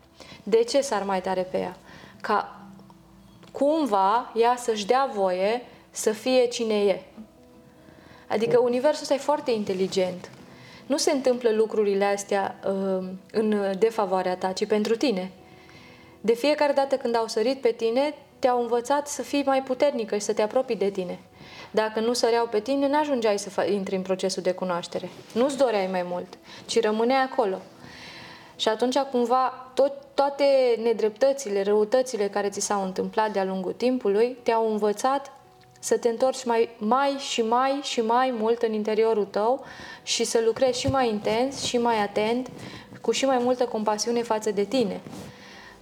De 0.44 0.64
ce 0.64 0.82
sar 0.82 1.04
mai 1.04 1.22
tare 1.22 1.42
pe 1.42 1.58
ea? 1.58 1.76
Ca 2.22 2.63
cumva 3.54 4.32
ea 4.36 4.56
să-și 4.58 4.86
dea 4.86 5.10
voie 5.14 5.62
să 5.90 6.12
fie 6.12 6.46
cine 6.48 6.74
e. 6.74 7.02
Adică 8.28 8.60
universul 8.60 9.02
ăsta 9.02 9.14
e 9.14 9.18
foarte 9.18 9.52
inteligent. 9.52 10.30
Nu 10.86 10.98
se 10.98 11.12
întâmplă 11.12 11.50
lucrurile 11.50 12.06
astea 12.06 12.60
uh, 12.68 13.06
în 13.32 13.76
defavoarea 13.80 14.36
ta, 14.36 14.52
ci 14.52 14.66
pentru 14.66 14.96
tine. 14.96 15.32
De 16.22 16.34
fiecare 16.34 16.74
dată 16.74 16.98
când 16.98 17.16
au 17.16 17.28
sărit 17.28 17.62
pe 17.62 17.72
tine, 17.72 18.16
te-au 18.40 18.62
învățat 18.62 19.08
să 19.08 19.22
fii 19.22 19.44
mai 19.46 19.64
puternică 19.64 20.16
și 20.16 20.22
să 20.22 20.34
te 20.34 20.42
apropii 20.42 20.76
de 20.76 20.90
tine. 20.90 21.20
Dacă 21.72 22.00
nu 22.00 22.14
săreau 22.14 22.48
pe 22.48 22.60
tine, 22.60 22.88
n-ajungeai 22.88 23.40
să 23.40 23.66
intri 23.72 23.96
în 23.96 24.02
procesul 24.02 24.44
de 24.44 24.52
cunoaștere. 24.52 25.10
Nu-ți 25.34 25.58
doreai 25.58 25.88
mai 25.92 26.04
mult, 26.06 26.38
ci 26.66 26.82
rămâneai 26.82 27.24
acolo. 27.24 27.58
Și 28.56 28.68
atunci, 28.68 28.98
cumva, 28.98 29.72
tot, 29.74 29.94
toate 30.14 30.46
nedreptățile, 30.84 31.64
răutățile 31.64 32.28
care 32.28 32.50
ți 32.50 32.60
s-au 32.60 32.84
întâmplat 32.84 33.32
de-a 33.32 33.44
lungul 33.44 33.74
timpului 33.74 34.38
te-au 34.44 34.72
învățat 34.72 35.32
să 35.80 35.98
te 35.98 36.10
întorci 36.10 36.46
mai, 36.46 36.70
mai 36.78 37.16
și 37.20 37.42
mai 37.42 37.80
și 37.82 38.02
mai 38.02 38.34
mult 38.38 38.62
în 38.62 38.74
interiorul 38.74 39.26
tău 39.26 39.64
și 40.04 40.24
să 40.24 40.42
lucrezi 40.46 40.80
și 40.80 40.88
mai 40.88 41.10
intens 41.10 41.64
și 41.64 41.78
mai 41.78 42.02
atent, 42.02 42.50
cu 43.02 43.12
și 43.12 43.26
mai 43.26 43.38
multă 43.38 43.66
compasiune 43.66 44.22
față 44.22 44.52
de 44.52 44.64
tine. 44.64 45.02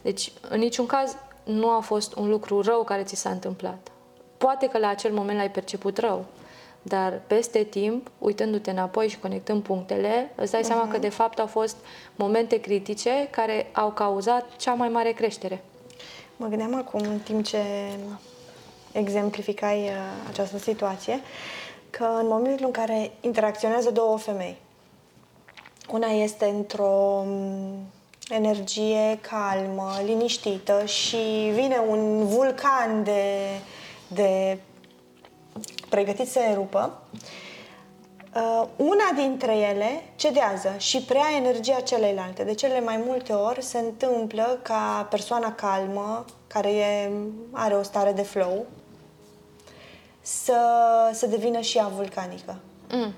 Deci, 0.02 0.32
în 0.50 0.60
niciun 0.60 0.86
caz, 0.86 1.18
nu 1.44 1.70
a 1.70 1.80
fost 1.80 2.16
un 2.16 2.30
lucru 2.30 2.62
rău 2.62 2.84
care 2.84 3.04
ți 3.04 3.16
s-a 3.16 3.30
întâmplat. 3.30 3.92
Poate 4.38 4.68
că 4.68 4.78
la 4.78 4.88
acel 4.88 5.12
moment 5.12 5.38
l-ai 5.38 5.52
perceput 5.52 5.98
rău, 5.98 6.26
dar 6.82 7.22
peste 7.28 7.64
timp, 7.64 8.12
uitându-te 8.18 8.72
înapoi 8.72 9.08
și 9.08 9.20
conectând 9.20 9.64
punctele, 9.64 10.32
îți 10.36 10.52
dai 10.52 10.62
uh-huh. 10.62 10.66
seama 10.66 10.82
că 10.82 10.92
mhm. 10.92 11.02
de 11.02 11.10
fapt 11.10 11.40
au 11.40 11.48
fost 11.48 11.76
momente 12.16 12.60
critice 12.60 13.28
care 13.30 13.70
au 13.72 13.92
cauzat 13.92 14.56
cea 14.56 14.74
mai 14.74 14.90
mare 14.90 15.12
creștere. 15.12 15.64
Mă 16.36 16.48
gândeam 16.48 16.76
acum, 16.76 17.00
în 17.00 17.20
timp 17.20 17.46
ce 17.46 17.58
exemplificai 18.92 19.80
uh, 19.84 19.94
această 20.30 20.58
situație, 20.58 21.20
că 21.90 22.04
în 22.20 22.28
momentul 22.28 22.66
în 22.66 22.72
care 22.72 23.12
interacționează 23.22 23.92
două 23.92 24.18
femei, 24.18 24.58
una 25.90 26.08
este 26.08 26.46
într-o 26.46 27.24
mm, 27.26 27.88
energie 28.30 29.20
calmă, 29.22 29.92
liniștită 30.06 30.86
și 30.86 31.52
vine 31.54 31.82
un 31.90 32.26
vulcan 32.26 33.04
de, 33.04 33.24
de 34.08 34.60
pregătit 35.92 36.28
să 36.28 36.40
erupă, 36.40 37.02
uh, 38.36 38.68
una 38.76 39.12
dintre 39.16 39.58
ele 39.58 40.04
cedează 40.16 40.76
și 40.78 41.02
prea 41.02 41.26
energia 41.36 41.80
celeilalte. 41.80 42.44
De 42.44 42.54
cele 42.54 42.80
mai 42.80 43.04
multe 43.06 43.34
ori 43.34 43.64
se 43.64 43.78
întâmplă 43.78 44.60
ca 44.62 45.08
persoana 45.10 45.54
calmă, 45.54 46.26
care 46.48 46.70
e, 46.70 47.12
are 47.52 47.74
o 47.74 47.84
stare 47.84 48.12
de 48.12 48.22
flow, 48.22 48.66
să, 50.22 50.60
să 51.14 51.28
devină 51.28 51.60
și 51.60 51.78
ea 51.78 51.88
vulcanică. 51.88 52.56
Mm. 52.92 53.14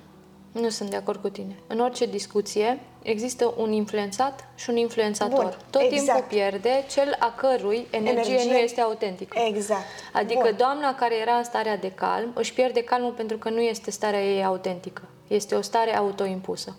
Nu 0.51 0.69
sunt 0.69 0.89
de 0.89 0.95
acord 0.95 1.21
cu 1.21 1.29
tine. 1.29 1.55
În 1.67 1.79
orice 1.79 2.05
discuție 2.05 2.79
există 3.03 3.53
un 3.57 3.71
influențat 3.71 4.47
și 4.55 4.69
un 4.69 4.75
influențator. 4.75 5.43
Bun, 5.43 5.57
Tot 5.69 5.81
exact. 5.81 6.03
timpul 6.03 6.23
pierde 6.27 6.83
cel 6.89 7.15
a 7.19 7.33
cărui 7.35 7.87
energie, 7.89 8.33
energie 8.33 8.51
nu 8.51 8.57
este 8.57 8.81
autentică. 8.81 9.39
Exact. 9.47 9.83
Adică 10.13 10.41
Bun. 10.43 10.55
doamna 10.57 10.95
care 10.95 11.15
era 11.19 11.33
în 11.33 11.43
starea 11.43 11.77
de 11.77 11.91
calm 11.91 12.31
își 12.35 12.53
pierde 12.53 12.83
calmul 12.83 13.11
pentru 13.11 13.37
că 13.37 13.49
nu 13.49 13.61
este 13.61 13.91
starea 13.91 14.23
ei 14.23 14.43
autentică. 14.43 15.01
Este 15.27 15.55
o 15.55 15.61
stare 15.61 15.95
autoimpusă. 15.95 16.77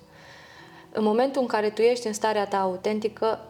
În 0.92 1.04
momentul 1.04 1.40
în 1.40 1.46
care 1.46 1.70
tu 1.70 1.82
ești 1.82 2.06
în 2.06 2.12
starea 2.12 2.46
ta 2.46 2.60
autentică, 2.60 3.48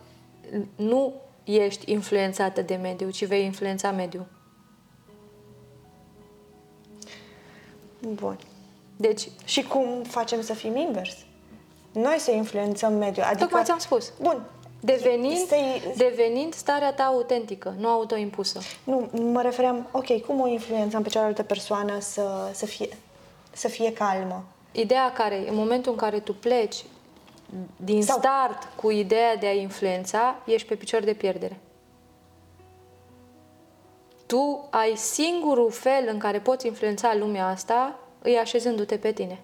nu 0.76 1.12
ești 1.44 1.92
influențată 1.92 2.62
de 2.62 2.74
mediu, 2.74 3.10
ci 3.10 3.24
vei 3.24 3.44
influența 3.44 3.90
mediul. 3.90 4.26
Bun. 8.08 8.38
Deci, 8.96 9.28
și 9.44 9.62
cum 9.62 10.02
facem 10.02 10.42
să 10.42 10.54
fim 10.54 10.76
invers? 10.76 11.16
Noi 11.94 12.18
să 12.18 12.30
influențăm 12.30 12.92
mediul. 12.92 13.24
Adică... 13.24 13.44
Tocmai 13.44 13.64
ți-am 13.64 13.78
spus. 13.78 14.12
Bun. 14.20 14.42
Devenind, 14.80 15.33
este... 15.33 15.57
devenind 15.96 16.54
starea 16.54 16.92
ta 16.92 17.02
autentică, 17.02 17.74
nu 17.78 17.88
autoimpusă. 17.88 18.61
Nu, 18.85 19.09
mă 19.12 19.42
refeream, 19.42 19.88
ok, 19.92 20.20
cum 20.26 20.40
o 20.40 20.46
influențăm 20.46 21.02
pe 21.02 21.09
cealaltă 21.09 21.42
persoană 21.42 22.00
să, 22.00 22.50
să, 22.52 22.66
fie, 22.66 22.88
să 23.52 23.68
fie 23.68 23.92
calmă? 23.92 24.44
Ideea 24.72 25.12
care, 25.12 25.48
în 25.48 25.54
momentul 25.54 25.92
în 25.92 25.98
care 25.98 26.20
tu 26.20 26.35
pleci 26.35 26.85
din 27.76 28.02
Sau... 28.02 28.18
start 28.18 28.68
cu 28.76 28.90
ideea 28.90 29.37
de 29.37 29.46
a 29.46 29.52
influența, 29.52 30.37
ești 30.44 30.68
pe 30.68 30.74
picior 30.74 31.02
de 31.02 31.12
pierdere. 31.12 31.59
Tu 34.26 34.68
ai 34.70 34.96
singurul 34.96 35.70
fel 35.70 36.09
în 36.09 36.18
care 36.18 36.38
poți 36.38 36.66
influența 36.66 37.14
lumea 37.14 37.46
asta 37.46 37.98
îi 38.22 38.38
așezându-te 38.38 38.96
pe 38.96 39.12
tine. 39.12 39.40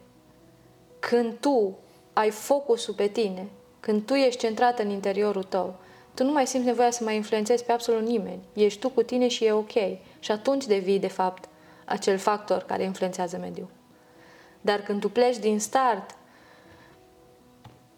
Când 0.99 1.35
tu 1.41 1.79
ai 2.21 2.31
focusul 2.31 2.95
pe 2.95 3.07
tine, 3.07 3.49
când 3.81 4.07
tu 4.07 4.15
ești 4.15 4.41
centrat 4.41 4.79
în 4.79 4.91
interiorul 4.91 5.43
tău, 5.43 5.75
tu 6.15 6.25
nu 6.25 6.33
mai 6.33 6.47
simți 6.47 6.67
nevoia 6.67 6.91
să 6.91 7.05
mai 7.05 7.17
influențezi 7.17 7.65
pe 7.65 7.73
absolut 7.73 8.07
nimeni. 8.07 8.41
Ești 8.53 8.81
tu 8.81 8.89
cu 8.89 9.03
tine 9.03 9.29
și 9.29 9.45
e 9.45 9.53
ok. 9.53 9.73
Și 10.19 10.31
atunci 10.31 10.67
devii, 10.67 10.99
de 10.99 11.09
fapt, 11.09 11.49
acel 11.85 12.19
factor 12.19 12.63
care 12.63 12.83
influențează 12.83 13.37
mediul. 13.37 13.69
Dar 14.61 14.81
când 14.81 15.01
tu 15.01 15.09
pleci 15.09 15.39
din 15.39 15.61
start 15.61 16.17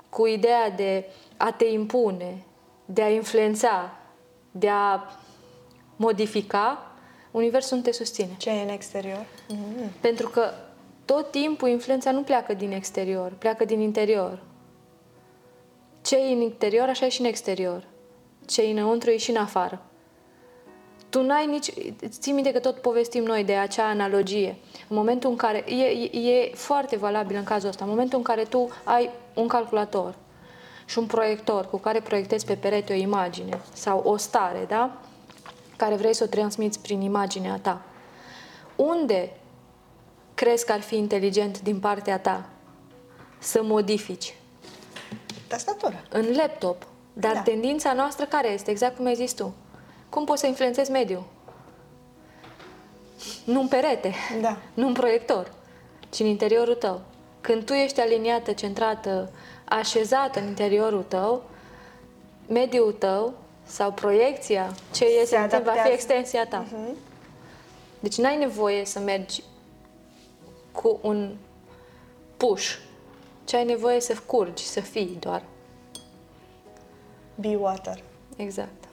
cu 0.08 0.26
ideea 0.26 0.70
de 0.70 1.04
a 1.36 1.50
te 1.50 1.64
impune, 1.64 2.42
de 2.84 3.02
a 3.02 3.10
influența, 3.10 3.96
de 4.50 4.68
a 4.68 5.02
modifica, 5.96 6.92
Universul 7.32 7.76
nu 7.76 7.82
te 7.82 7.92
susține. 7.92 8.30
Ce 8.38 8.50
e 8.50 8.62
în 8.62 8.68
exterior? 8.68 9.26
Mm-hmm. 9.26 10.00
Pentru 10.00 10.28
că 10.28 10.50
tot 11.04 11.30
timpul 11.30 11.68
influența 11.68 12.10
nu 12.10 12.22
pleacă 12.22 12.54
din 12.54 12.72
exterior, 12.72 13.32
pleacă 13.38 13.64
din 13.64 13.80
interior. 13.80 14.42
Ce 16.02 16.16
e 16.16 16.32
în 16.32 16.40
interior, 16.40 16.88
așa 16.88 17.06
e 17.06 17.08
și 17.08 17.20
în 17.20 17.26
exterior. 17.26 17.84
Ce 18.46 18.62
e 18.62 18.70
înăuntru, 18.70 19.10
e 19.10 19.16
și 19.16 19.30
în 19.30 19.36
afară. 19.36 19.82
Tu 21.08 21.22
n-ai 21.22 21.46
nici... 21.46 21.72
Ții 22.08 22.32
minte 22.32 22.52
că 22.52 22.58
tot 22.58 22.78
povestim 22.78 23.24
noi 23.24 23.44
de 23.44 23.54
acea 23.54 23.88
analogie. 23.88 24.56
În 24.88 24.96
momentul 24.96 25.30
în 25.30 25.36
care... 25.36 25.64
E, 25.72 26.18
e 26.18 26.50
foarte 26.54 26.96
valabil 26.96 27.36
în 27.36 27.44
cazul 27.44 27.68
ăsta. 27.68 27.84
În 27.84 27.90
momentul 27.90 28.18
în 28.18 28.24
care 28.24 28.42
tu 28.42 28.68
ai 28.84 29.10
un 29.34 29.46
calculator 29.46 30.14
și 30.84 30.98
un 30.98 31.06
proiector 31.06 31.66
cu 31.66 31.76
care 31.76 32.00
proiectezi 32.00 32.44
pe 32.44 32.54
perete 32.54 32.92
o 32.92 32.96
imagine 32.96 33.60
sau 33.72 34.02
o 34.04 34.16
stare, 34.16 34.64
da? 34.68 35.00
Care 35.76 35.94
vrei 35.94 36.14
să 36.14 36.24
o 36.24 36.26
transmiți 36.26 36.80
prin 36.80 37.00
imaginea 37.00 37.58
ta. 37.62 37.80
Unde 38.76 39.30
crezi 40.42 40.64
că 40.64 40.72
ar 40.72 40.80
fi 40.80 40.96
inteligent 40.96 41.60
din 41.60 41.78
partea 41.78 42.18
ta 42.18 42.48
să 43.38 43.62
modifici? 43.62 44.34
Tastatura. 45.46 46.02
În 46.08 46.34
laptop. 46.36 46.86
Dar 47.12 47.32
Da. 47.32 47.40
tendința 47.40 47.92
noastră 47.92 48.24
care 48.24 48.48
este? 48.48 48.70
Exact 48.70 48.96
cum 48.96 49.06
ai 49.06 49.14
zis 49.14 49.32
tu. 49.32 49.54
Cum 50.08 50.24
poți 50.24 50.40
să 50.40 50.46
influențezi 50.46 50.90
mediul? 50.90 51.24
Nu 53.44 53.60
în 53.60 53.68
perete, 53.68 54.14
Da. 54.40 54.56
nu 54.80 54.86
în 54.86 54.92
proiector, 54.92 55.52
ci 56.10 56.20
în 56.20 56.26
interiorul 56.26 56.74
tău. 56.74 57.00
Când 57.40 57.64
tu 57.64 57.72
ești 57.72 58.00
aliniată, 58.00 58.52
centrată, 58.52 59.30
așezată 59.64 60.40
în 60.40 60.46
interiorul 60.46 61.04
tău, 61.08 61.42
mediul 62.48 62.92
tău 62.92 63.32
sau 63.66 63.92
proiecția 63.92 64.74
ce 64.92 65.04
iese 65.18 65.36
în 65.36 65.48
tine 65.48 65.60
va 65.60 65.64
fi 65.64 65.68
adaptează. 65.68 65.92
extensia 65.92 66.46
ta. 66.46 66.64
Deci 68.00 68.16
n-ai 68.16 68.36
nevoie 68.36 68.84
să 68.84 68.98
mergi 68.98 69.42
cu 70.72 70.98
un 71.02 71.36
push, 72.36 72.76
ci 73.44 73.54
ai 73.54 73.64
nevoie 73.64 74.00
să 74.00 74.16
curgi, 74.26 74.64
să 74.64 74.80
fii 74.80 75.16
doar. 75.20 75.42
Be 77.34 77.56
water. 77.56 78.02
Exact. 78.36 78.88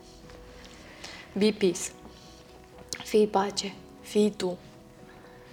Be 1.33 1.55
peace. 1.57 1.91
Fii 3.03 3.27
pace. 3.27 3.73
Fii 4.01 4.31
tu. 4.31 4.57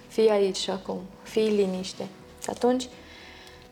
Fii 0.07 0.29
aici 0.29 0.57
și 0.57 0.69
acum. 0.69 1.01
Fii 1.23 1.49
liniște. 1.49 2.07
Și 2.43 2.49
atunci, 2.49 2.87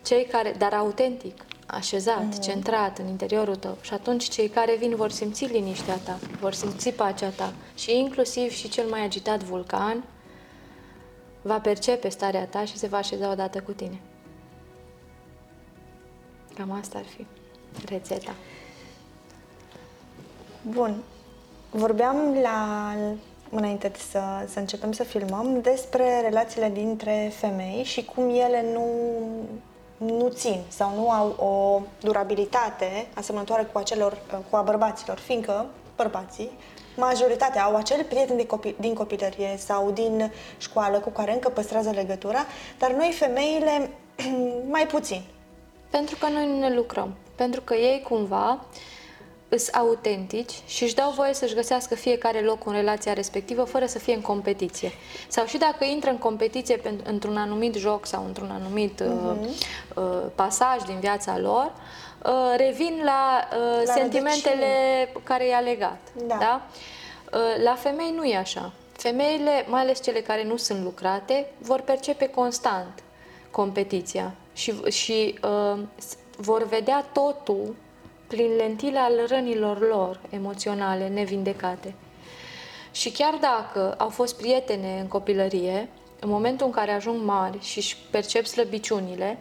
cei 0.02 0.24
care, 0.24 0.54
dar 0.58 0.72
autentic, 0.72 1.44
așezat, 1.66 2.38
centrat 2.38 2.98
în 2.98 3.06
interiorul 3.06 3.56
tău, 3.56 3.78
și 3.80 3.92
atunci 3.92 4.28
cei 4.28 4.48
care 4.48 4.76
vin 4.76 4.94
vor 4.94 5.10
simți 5.10 5.44
liniștea 5.44 5.96
ta, 5.96 6.18
vor 6.40 6.52
simți 6.52 6.90
pacea 6.90 7.28
ta 7.28 7.52
și 7.74 7.96
inclusiv 7.96 8.50
și 8.50 8.68
cel 8.68 8.86
mai 8.88 9.04
agitat 9.04 9.42
vulcan 9.42 10.04
va 11.46 11.58
percepe 11.58 12.08
starea 12.08 12.46
ta 12.46 12.64
și 12.64 12.76
se 12.76 12.86
va 12.86 12.96
așeza 12.96 13.30
odată 13.30 13.60
cu 13.60 13.72
tine. 13.72 14.00
Cam 16.54 16.72
asta 16.72 16.98
ar 16.98 17.04
fi 17.04 17.26
rețeta. 17.88 18.34
Bun. 20.62 21.02
Vorbeam 21.70 22.16
la 22.42 22.92
înainte 23.50 23.92
să, 24.10 24.20
să 24.48 24.58
începem 24.58 24.92
să 24.92 25.04
filmăm 25.04 25.60
despre 25.60 26.20
relațiile 26.20 26.70
dintre 26.70 27.32
femei 27.34 27.82
și 27.84 28.04
cum 28.04 28.28
ele 28.28 28.64
nu, 28.72 28.86
nu 29.96 30.28
țin 30.28 30.60
sau 30.68 30.94
nu 30.94 31.10
au 31.10 31.28
o 31.28 31.82
durabilitate 32.00 33.06
asemănătoare 33.14 33.62
cu, 33.62 33.78
acelor, 33.78 34.18
cu 34.50 34.56
a 34.56 34.62
bărbaților, 34.62 35.18
fiindcă 35.18 35.66
bărbații 35.96 36.50
majoritatea 36.96 37.62
au 37.62 37.76
acel 37.76 38.04
prieten 38.04 38.36
de 38.36 38.46
copil, 38.46 38.74
din 38.80 38.94
copilărie 38.94 39.56
sau 39.58 39.90
din 39.90 40.32
școală 40.58 40.98
cu 40.98 41.10
care 41.10 41.32
încă 41.32 41.48
păstrează 41.48 41.90
legătura, 41.90 42.46
dar 42.78 42.92
noi 42.92 43.14
femeile 43.18 43.90
mai 44.74 44.86
puțin. 44.86 45.22
Pentru 45.90 46.16
că 46.16 46.28
noi 46.28 46.46
nu 46.46 46.58
ne 46.58 46.74
lucrăm. 46.74 47.14
Pentru 47.34 47.60
că 47.60 47.74
ei 47.74 48.02
cumva 48.08 48.64
îs 49.48 49.74
autentici 49.74 50.52
și 50.66 50.82
își 50.82 50.94
dau 50.94 51.10
voie 51.10 51.34
să-și 51.34 51.54
găsească 51.54 51.94
fiecare 51.94 52.40
loc 52.40 52.66
în 52.66 52.72
relația 52.72 53.12
respectivă 53.12 53.64
fără 53.64 53.86
să 53.86 53.98
fie 53.98 54.14
în 54.14 54.20
competiție. 54.20 54.92
Sau 55.28 55.44
și 55.46 55.58
dacă 55.58 55.84
intră 55.84 56.10
în 56.10 56.18
competiție 56.18 56.76
pen- 56.80 57.04
într-un 57.04 57.36
anumit 57.36 57.74
joc 57.74 58.06
sau 58.06 58.24
într-un 58.26 58.50
anumit 58.50 59.00
uh, 59.00 59.36
uh, 59.94 60.04
pasaj 60.34 60.82
din 60.82 60.98
viața 61.00 61.38
lor, 61.38 61.72
uh, 62.24 62.54
revin 62.56 63.00
la, 63.04 63.48
uh, 63.52 63.82
La 63.86 63.92
sentimentele 63.92 64.66
care 65.22 65.46
i-a 65.46 65.60
legat. 65.60 65.98
Da. 66.26 66.36
Da? 66.40 66.66
Uh, 67.32 67.62
La 67.64 67.74
femei 67.74 68.12
nu 68.16 68.24
e 68.24 68.36
așa. 68.36 68.72
Femeile, 68.92 69.64
mai 69.68 69.80
ales 69.80 70.02
cele 70.02 70.20
care 70.20 70.44
nu 70.44 70.56
sunt 70.56 70.82
lucrate, 70.82 71.46
vor 71.58 71.80
percepe 71.80 72.26
constant 72.28 73.02
competiția 73.50 74.34
și, 74.52 74.74
și 74.90 75.38
uh, 75.44 75.78
s- 75.98 76.16
vor 76.36 76.66
vedea 76.68 77.06
totul 77.12 77.74
prin 78.26 78.56
lentile 78.56 78.98
al 78.98 79.26
rănilor 79.28 79.80
lor 79.80 80.20
emoționale 80.30 81.08
nevindecate. 81.08 81.94
Și 82.90 83.10
chiar 83.10 83.34
dacă 83.40 83.94
au 83.98 84.08
fost 84.08 84.36
prietene 84.36 84.98
în 85.00 85.06
copilărie, 85.06 85.88
în 86.20 86.28
momentul 86.28 86.66
în 86.66 86.72
care 86.72 86.92
ajung 86.92 87.24
mari 87.24 87.58
și 87.60 87.78
își 87.78 87.96
percep 88.10 88.44
slăbiciunile, 88.44 89.38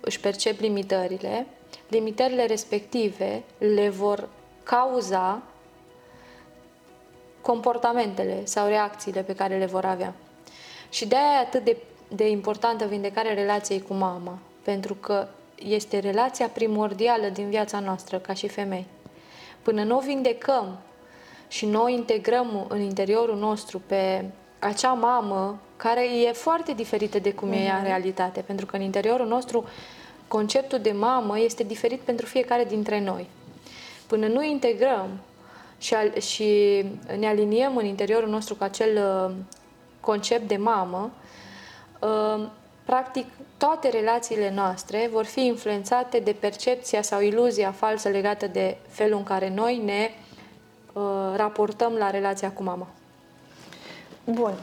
își 0.00 0.20
percep 0.20 0.60
limitările, 0.60 1.46
limitările 1.88 2.46
respective 2.46 3.42
le 3.58 3.88
vor 3.88 4.28
cauza 4.62 5.42
comportamentele 7.40 8.44
sau 8.44 8.66
reacțiile 8.66 9.22
pe 9.22 9.34
care 9.34 9.58
le 9.58 9.66
vor 9.66 9.84
avea. 9.84 10.14
Și 10.90 11.06
de 11.06 11.16
aia 11.16 11.38
e 11.38 11.44
atât 11.44 11.64
de, 11.64 11.76
de 12.08 12.28
importantă 12.28 12.84
vindecarea 12.84 13.34
relației 13.34 13.82
cu 13.82 13.94
mama, 13.94 14.38
pentru 14.62 14.94
că 14.94 15.28
este 15.58 15.98
relația 15.98 16.48
primordială 16.48 17.28
din 17.28 17.48
viața 17.48 17.80
noastră 17.80 18.18
ca 18.18 18.32
și 18.32 18.48
femei. 18.48 18.86
Până 19.62 19.82
nu 19.82 19.96
o 19.96 20.00
vindecăm 20.00 20.78
și 21.48 21.66
nu 21.66 21.82
o 21.82 21.88
integrăm 21.88 22.66
în 22.68 22.80
interiorul 22.80 23.36
nostru 23.36 23.82
pe 23.86 24.24
acea 24.58 24.92
mamă 24.92 25.58
care 25.76 26.18
e 26.28 26.32
foarte 26.32 26.72
diferită 26.72 27.18
de 27.18 27.32
cum 27.32 27.52
e 27.52 27.56
ea 27.56 27.76
în 27.76 27.84
realitate, 27.84 28.40
pentru 28.40 28.66
că 28.66 28.76
în 28.76 28.82
interiorul 28.82 29.26
nostru 29.26 29.64
conceptul 30.28 30.78
de 30.78 30.92
mamă 30.92 31.38
este 31.38 31.62
diferit 31.62 32.00
pentru 32.00 32.26
fiecare 32.26 32.64
dintre 32.64 33.00
noi. 33.00 33.28
Până 34.06 34.26
nu 34.26 34.42
integrăm 34.42 35.08
și, 35.78 35.94
al, 35.94 36.20
și 36.20 36.84
ne 37.18 37.26
aliniem 37.26 37.76
în 37.76 37.84
interiorul 37.84 38.28
nostru 38.28 38.54
cu 38.54 38.64
acel 38.64 38.96
uh, 38.96 39.34
concept 40.00 40.48
de 40.48 40.56
mamă, 40.56 41.10
uh, 42.00 42.46
practic 42.84 43.26
toate 43.56 43.88
relațiile 43.88 44.50
noastre 44.54 45.08
vor 45.12 45.24
fi 45.24 45.46
influențate 45.46 46.18
de 46.18 46.32
percepția 46.32 47.02
sau 47.02 47.20
iluzia 47.20 47.72
falsă 47.72 48.08
legată 48.08 48.46
de 48.46 48.76
felul 48.88 49.16
în 49.16 49.24
care 49.24 49.48
noi 49.54 49.76
ne 49.84 50.10
uh, 50.92 51.02
raportăm 51.36 51.92
la 51.92 52.10
relația 52.10 52.52
cu 52.52 52.62
mama. 52.62 52.86
Bun. 54.24 54.54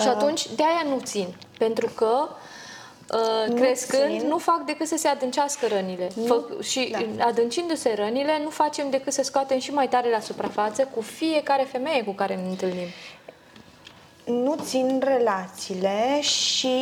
Și 0.00 0.08
atunci, 0.08 0.48
de 0.54 0.62
aia 0.62 0.88
nu 0.88 1.00
țin. 1.00 1.34
Pentru 1.58 1.88
că 1.94 2.28
uh, 3.12 3.48
Nu 3.48 3.54
crescând, 3.54 4.18
țin. 4.18 4.28
nu 4.28 4.38
fac 4.38 4.60
decât 4.64 4.86
să 4.86 4.96
se 4.96 5.08
adâncească 5.08 5.66
rănile. 5.66 6.08
Fă, 6.26 6.42
și 6.62 6.96
Da. 7.16 7.24
adâncindu-se 7.24 7.94
rănile, 7.96 8.40
nu 8.42 8.50
facem 8.50 8.90
decât 8.90 9.12
să 9.12 9.22
scoatem 9.22 9.58
și 9.58 9.72
mai 9.72 9.88
tare 9.88 10.10
la 10.10 10.20
suprafață 10.20 10.88
cu 10.94 11.00
fiecare 11.00 11.62
femeie 11.62 12.04
cu 12.04 12.12
care 12.12 12.34
ne 12.34 12.48
întâlnim. 12.48 12.86
Nu 14.24 14.56
țin 14.64 15.02
relațiile 15.04 16.20
și 16.20 16.76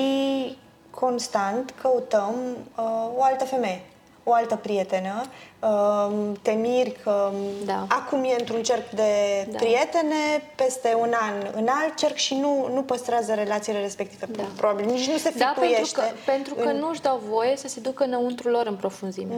constant 0.90 1.74
căutăm 1.80 2.34
uh, 2.76 3.08
o 3.16 3.22
altă 3.22 3.44
femeie, 3.44 3.82
o 4.24 4.32
altă 4.32 4.56
prietenă. 4.56 5.22
Uh, 5.62 6.10
te 6.42 6.50
miri 6.50 6.90
că 7.02 7.30
Da. 7.64 7.84
acum 7.88 8.24
e 8.24 8.34
într-un 8.38 8.62
cerc 8.62 8.90
de 8.90 9.02
Da. 9.50 9.56
prietene, 9.56 10.42
peste 10.56 10.96
un 11.00 11.12
an 11.20 11.34
în 11.54 11.68
alt 11.82 11.96
cerc 11.96 12.14
și 12.14 12.34
nu, 12.34 12.68
nu 12.74 12.82
păstrează 12.82 13.34
relațiile 13.34 13.80
respective. 13.80 14.26
Da. 14.36 14.42
Probabil 14.56 14.84
nici 14.86 15.08
nu 15.08 15.16
se 15.16 15.32
Da, 15.38 15.44
pentru 15.44 15.62
fituiește. 15.64 16.00
că, 16.00 16.02
pentru 16.24 16.54
că 16.54 16.68
în- 16.68 16.76
nu-și 16.78 17.00
dau 17.00 17.20
voie 17.28 17.56
să 17.56 17.68
se 17.68 17.80
ducă 17.80 18.04
înăuntru 18.04 18.48
lor 18.48 18.66
în 18.66 18.74
profunzime. 18.76 19.34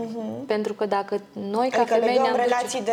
Pentru 0.47 0.75
că 0.75 0.87
dacă 0.87 1.21
noi 1.33 1.69
ca 1.71 1.81
Adică 1.81 1.95
femei 1.95 2.09
legăm 2.09 2.23
ne-am 2.23 2.35
duce- 2.37 2.49
relații 2.49 2.83
de, 2.83 2.93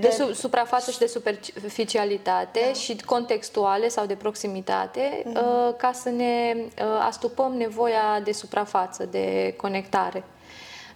de 0.00 0.10
sub, 0.10 0.32
suprafață 0.34 0.90
și 0.90 0.98
de 0.98 1.06
superficialitate 1.06 2.60
da. 2.66 2.72
și 2.72 2.96
contextuale 3.04 3.88
sau 3.88 4.06
de 4.06 4.14
proximitate 4.14 5.22
Mhm. 5.24 5.36
uh, 5.36 5.74
ca 5.76 5.90
să 5.92 6.08
ne 6.08 6.54
uh, 6.56 6.84
astupăm 7.06 7.52
nevoia 7.56 8.20
de 8.24 8.32
suprafață, 8.32 9.04
de 9.10 9.54
conectare. 9.56 10.24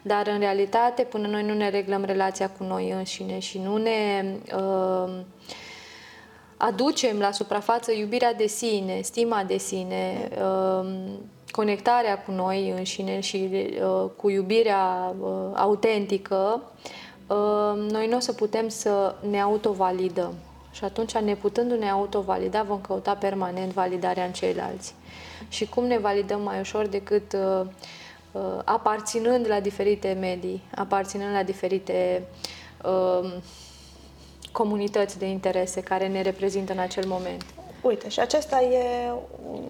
Dar 0.02 0.26
în 0.26 0.38
realitate, 0.38 1.02
până 1.02 1.26
noi 1.26 1.42
nu 1.42 1.54
ne 1.54 1.68
reglăm 1.68 2.04
relația 2.04 2.50
cu 2.50 2.64
noi 2.64 2.90
înșine 2.90 3.38
și 3.38 3.58
nu 3.58 3.76
ne 3.76 4.24
uh, 4.56 5.12
aducem 6.56 7.18
la 7.18 7.30
suprafață 7.30 7.92
iubirea 7.92 8.34
de 8.34 8.46
sine, 8.46 9.00
stima 9.02 9.44
de 9.44 9.56
sine, 9.56 10.28
uh, 10.42 10.88
conectarea 11.50 12.22
cu 12.22 12.30
noi 12.30 12.70
înșine 12.76 13.20
și 13.20 13.48
uh, 13.52 14.10
cu 14.16 14.30
iubirea 14.30 15.14
uh, 15.20 15.28
autentică, 15.54 16.62
uh, 17.26 17.90
noi 17.90 18.06
nu 18.08 18.16
o 18.16 18.20
să 18.20 18.32
putem 18.32 18.68
să 18.68 19.14
ne 19.30 19.40
autovalidăm. 19.40 20.34
Și 20.70 20.84
atunci, 20.84 21.12
neputându-ne 21.12 21.90
autovalida, 21.90 22.62
vom 22.62 22.80
căuta 22.80 23.14
permanent 23.14 23.72
validarea 23.72 24.24
în 24.24 24.32
ceilalți. 24.32 24.94
Și 25.48 25.68
cum 25.68 25.84
ne 25.84 25.98
validăm 25.98 26.40
mai 26.40 26.60
ușor 26.60 26.86
decât 26.86 27.32
uh, 27.32 27.60
uh, 27.60 27.66
aparținând 28.64 29.46
la 29.48 29.60
diferite 29.60 30.16
medii, 30.20 30.62
aparținând 30.74 31.32
la 31.34 31.42
diferite 31.42 32.22
uh, 32.84 33.32
comunități 34.52 35.18
de 35.18 35.26
interese 35.26 35.80
care 35.80 36.08
ne 36.08 36.22
reprezintă 36.22 36.72
în 36.72 36.78
acel 36.78 37.06
moment. 37.06 37.44
Uite, 37.80 38.08
și 38.08 38.20
aceasta 38.20 38.60
e, 38.62 39.12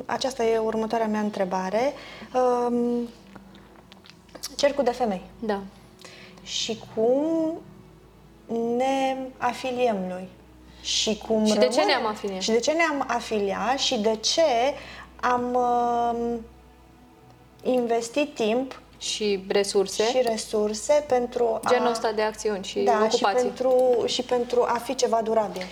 aceasta 0.06 0.44
e 0.44 0.58
următoarea 0.58 1.06
mea 1.06 1.20
întrebare. 1.20 1.92
Um, 2.34 3.08
cercul 4.56 4.84
de 4.84 4.90
femei. 4.90 5.22
Da. 5.38 5.60
Și 6.42 6.78
cum 6.94 7.22
ne 8.76 9.16
afiliem 9.36 9.96
lui? 10.08 10.28
Și 10.80 11.18
cum 11.26 11.44
Și 11.44 11.54
de 11.54 11.58
ce 11.58 11.80
rămânem- 11.80 11.86
ne-am 11.86 12.06
afiliat? 12.06 12.40
Și 12.40 12.50
de 12.50 12.58
ce 12.58 12.72
ne-am 12.72 13.04
afiliat 13.06 13.78
și 13.78 13.98
de 13.98 14.16
ce 14.16 14.42
am 15.20 15.54
uh, 15.54 16.34
investit 17.62 18.34
timp 18.34 18.80
și 18.98 19.44
resurse. 19.48 20.04
și 20.04 20.20
resurse 20.22 21.04
pentru 21.08 21.60
a... 21.62 21.70
Genul 21.70 21.90
ăsta 21.90 22.12
de 22.12 22.22
acțiuni 22.22 22.64
și 22.64 22.78
da, 22.78 22.92
ocupații. 22.92 23.18
Și 23.18 23.24
pentru, 23.24 24.04
și 24.06 24.22
pentru 24.22 24.64
a 24.66 24.78
fi 24.78 24.94
ceva 24.94 25.20
durabil. 25.22 25.62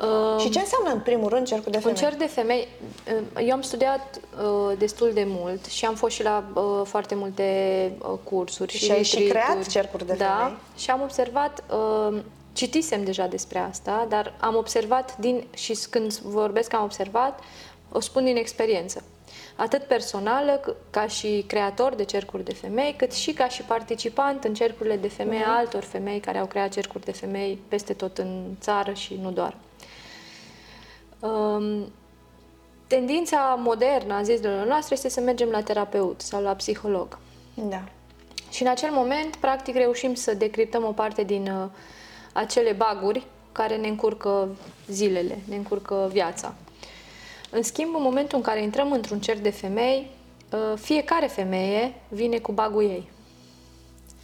Uh, 0.00 0.40
și 0.40 0.50
ce 0.50 0.58
înseamnă, 0.58 0.90
în 0.92 1.00
primul 1.00 1.28
rând, 1.28 1.46
cercul 1.46 1.72
de 1.72 1.78
femei? 1.78 1.94
Un 1.94 2.08
cerc 2.08 2.18
de 2.18 2.26
femei, 2.26 2.68
uh, 3.36 3.46
eu 3.46 3.52
am 3.52 3.62
studiat 3.62 4.20
uh, 4.42 4.78
destul 4.78 5.10
de 5.14 5.24
mult 5.26 5.64
și 5.64 5.84
am 5.84 5.94
fost 5.94 6.14
și 6.14 6.22
la 6.22 6.44
uh, 6.54 6.62
foarte 6.84 7.14
multe 7.14 7.92
uh, 7.98 8.18
cursuri 8.24 8.72
și, 8.72 8.84
și 8.84 8.90
ai 8.90 9.02
și 9.02 9.22
creat 9.22 9.66
cercuri 9.66 10.06
de 10.06 10.14
da, 10.18 10.36
femei. 10.38 10.58
și 10.76 10.90
am 10.90 11.02
observat, 11.02 11.64
uh, 12.10 12.18
citisem 12.52 13.04
deja 13.04 13.26
despre 13.26 13.58
asta, 13.58 14.06
dar 14.08 14.34
am 14.40 14.56
observat 14.56 15.16
din, 15.16 15.46
și 15.54 15.78
când 15.90 16.14
vorbesc 16.16 16.74
am 16.74 16.82
observat, 16.82 17.40
o 17.92 18.00
spun 18.00 18.24
din 18.24 18.36
experiență 18.36 19.02
atât 19.58 19.82
personală 19.82 20.76
ca 20.90 21.06
și 21.06 21.44
creator 21.46 21.94
de 21.94 22.04
cercuri 22.04 22.44
de 22.44 22.54
femei, 22.54 22.94
cât 22.96 23.12
și 23.12 23.32
ca 23.32 23.48
și 23.48 23.62
participant 23.62 24.44
în 24.44 24.54
cercurile 24.54 24.96
de 24.96 25.08
femei 25.08 25.40
uh-huh. 25.40 25.58
altor 25.58 25.82
femei 25.82 26.20
care 26.20 26.38
au 26.38 26.46
creat 26.46 26.72
cercuri 26.72 27.04
de 27.04 27.12
femei 27.12 27.58
peste 27.68 27.92
tot 27.92 28.18
în 28.18 28.44
țară 28.60 28.92
și 28.92 29.18
nu 29.22 29.30
doar. 29.30 29.56
Um, 31.20 31.92
tendința 32.86 33.58
modernă 33.58 34.14
a 34.14 34.22
zilelor 34.22 34.66
noastre 34.66 34.94
este 34.94 35.08
să 35.08 35.20
mergem 35.20 35.48
la 35.48 35.62
terapeut 35.62 36.20
sau 36.20 36.42
la 36.42 36.54
psiholog. 36.54 37.18
Da. 37.54 37.82
Și 38.50 38.62
în 38.62 38.68
acel 38.68 38.90
moment, 38.90 39.36
practic, 39.36 39.74
reușim 39.74 40.14
să 40.14 40.34
decriptăm 40.34 40.84
o 40.84 40.92
parte 40.92 41.22
din 41.22 41.46
uh, 41.46 41.68
acele 42.32 42.72
baguri 42.72 43.26
care 43.52 43.76
ne 43.76 43.88
încurcă 43.88 44.48
zilele, 44.88 45.38
ne 45.48 45.56
încurcă 45.56 46.08
viața. 46.12 46.54
În 47.50 47.62
schimb, 47.62 47.94
în 47.94 48.02
momentul 48.02 48.36
în 48.38 48.44
care 48.44 48.62
intrăm 48.62 48.92
într-un 48.92 49.20
cerc 49.20 49.38
de 49.38 49.50
femei, 49.50 50.10
uh, 50.52 50.78
fiecare 50.80 51.26
femeie 51.26 51.94
vine 52.08 52.38
cu 52.38 52.52
bagul 52.52 52.82
ei. 52.82 53.10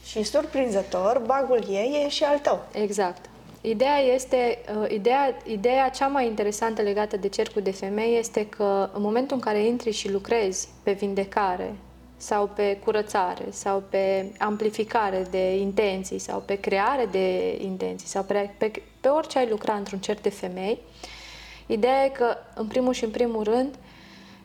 Și 0.05 0.23
surprinzător, 0.23 1.23
bagul 1.27 1.65
ei 1.69 2.03
e 2.05 2.09
și 2.09 2.25
al 2.25 2.39
tău. 2.39 2.65
Exact. 2.73 3.25
Ideea 3.61 3.99
este, 3.99 4.59
uh, 4.81 4.91
ideea, 4.91 5.37
ideea 5.45 5.89
cea 5.89 6.07
mai 6.07 6.27
interesantă 6.27 6.83
legată 6.83 7.17
de 7.17 7.29
cercul 7.29 7.63
de 7.63 7.71
femei 7.71 8.19
este 8.19 8.47
că 8.47 8.91
în 8.93 9.03
momentul 9.03 9.37
în 9.37 9.43
care 9.43 9.67
intri 9.67 9.91
și 9.91 10.11
lucrezi 10.11 10.69
pe 10.83 10.93
vindecare 10.93 11.75
sau 12.17 12.51
pe 12.55 12.79
curățare 12.85 13.45
sau 13.51 13.83
pe 13.89 14.33
amplificare 14.39 15.27
de 15.31 15.57
intenții 15.57 16.19
sau 16.19 16.43
pe 16.47 16.55
creare 16.55 17.09
de 17.11 17.59
intenții 17.61 18.09
sau 18.09 18.23
pe, 18.23 18.51
pe, 18.59 18.71
pe 19.01 19.09
orice 19.09 19.39
ai 19.39 19.49
lucra 19.49 19.75
într-un 19.75 19.99
cerc 19.99 20.21
de 20.21 20.29
femei, 20.29 20.79
ideea 21.67 22.05
e 22.05 22.09
că 22.09 22.37
în 22.55 22.67
primul 22.67 22.93
și 22.93 23.05
în 23.05 23.11
primul 23.11 23.43
rând 23.43 23.79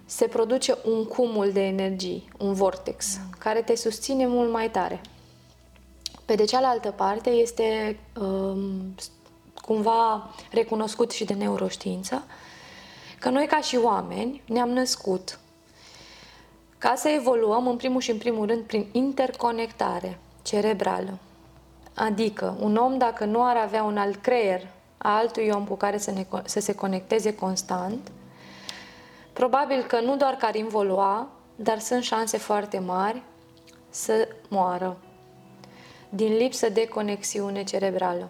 se 0.05 0.27
produce 0.27 0.77
un 0.86 1.05
cumul 1.05 1.51
de 1.51 1.62
energii, 1.65 2.29
un 2.38 2.53
vortex, 2.53 3.19
care 3.39 3.62
te 3.62 3.75
susține 3.75 4.27
mult 4.27 4.51
mai 4.51 4.69
tare. 4.69 5.01
Pe 6.25 6.36
de 6.36 6.45
cealaltă 6.45 6.91
parte, 6.91 7.29
este 7.29 7.99
um, 8.21 8.95
cumva 9.62 10.29
recunoscut 10.51 11.12
și 11.12 11.25
de 11.25 11.34
neuroștiință 11.34 12.23
că 13.19 13.29
noi, 13.29 13.45
ca 13.45 13.60
și 13.62 13.75
oameni, 13.75 14.41
ne-am 14.45 14.69
născut 14.69 15.39
ca 16.77 16.93
să 16.95 17.10
evoluăm, 17.10 17.67
în 17.67 17.75
primul 17.75 18.01
și 18.01 18.12
în 18.12 18.17
primul 18.17 18.45
rând, 18.45 18.63
prin 18.63 18.88
interconectare 18.91 20.19
cerebrală. 20.41 21.17
Adică, 21.93 22.58
un 22.60 22.75
om, 22.75 22.97
dacă 22.97 23.25
nu 23.25 23.43
ar 23.43 23.58
avea 23.58 23.84
un 23.84 23.97
alt 23.97 24.15
creier 24.15 24.67
a 25.02 25.18
altui 25.18 25.50
om 25.50 25.66
cu 25.66 25.76
care 25.76 25.98
să, 25.98 26.12
ne, 26.12 26.26
să 26.46 26.60
se 26.60 26.76
conecteze 26.76 27.36
constant, 27.36 28.12
probabil 29.34 29.84
că 29.84 30.00
nu 30.00 30.18
doar 30.18 30.34
că 30.34 30.46
ar 30.46 30.56
involua, 30.56 31.28
dar 31.56 31.80
sunt 31.80 32.04
șanse 32.04 32.38
foarte 32.38 32.80
mari 32.80 33.22
să 33.90 34.28
moară 34.48 34.98
din 36.10 36.34
lipsă 36.38 36.70
de 36.70 36.88
conexiune 36.88 37.64
cerebrală. 37.64 38.30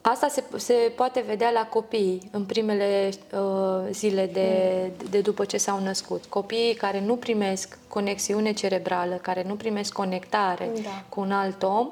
Asta 0.00 0.28
se, 0.28 0.44
se 0.56 0.92
poate 0.96 1.20
vedea 1.20 1.50
la 1.50 1.66
copii 1.66 2.28
în 2.32 2.44
primele 2.44 3.10
uh, 3.32 3.88
zile 3.90 4.26
de, 4.26 4.90
de 5.10 5.20
după 5.20 5.44
ce 5.44 5.56
s-au 5.56 5.80
născut. 5.80 6.24
Copiii 6.24 6.74
care 6.74 7.00
nu 7.00 7.16
primesc 7.16 7.78
conexiune 7.88 8.52
cerebrală, 8.52 9.14
care 9.14 9.44
nu 9.46 9.54
primesc 9.54 9.92
conectare 9.92 10.70
da. 10.82 11.04
cu 11.08 11.20
un 11.20 11.32
alt 11.32 11.62
om, 11.62 11.90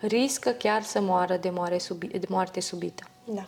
riscă 0.00 0.50
chiar 0.50 0.82
să 0.82 1.00
moară 1.00 1.36
de, 1.36 1.50
moare 1.50 1.78
subi, 1.78 2.06
de 2.06 2.26
moarte 2.28 2.60
subită. 2.60 3.04
Da. 3.24 3.46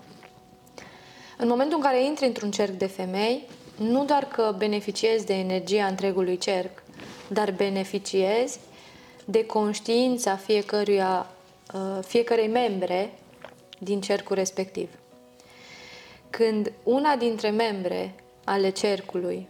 În 1.37 1.49
momentul 1.49 1.77
în 1.77 1.83
care 1.83 2.05
intri 2.05 2.27
într-un 2.27 2.51
cerc 2.51 2.73
de 2.73 2.87
femei, 2.87 3.49
nu 3.77 4.05
doar 4.05 4.25
că 4.25 4.55
beneficiezi 4.59 5.27
de 5.27 5.35
energia 5.35 5.87
întregului 5.87 6.39
cerc, 6.39 6.83
dar 7.29 7.53
beneficiezi 7.53 8.59
de 9.25 9.47
conștiința 9.47 10.37
fiecăruia, 10.37 11.31
uh, 11.75 12.05
fiecarei 12.07 12.49
membre 12.49 13.13
din 13.79 14.01
cercul 14.01 14.37
respectiv. 14.37 14.89
Când 16.31 16.73
una 16.83 17.17
dintre 17.17 17.51
membre 17.51 18.15
ale 18.45 18.71
cercului, 18.71 19.49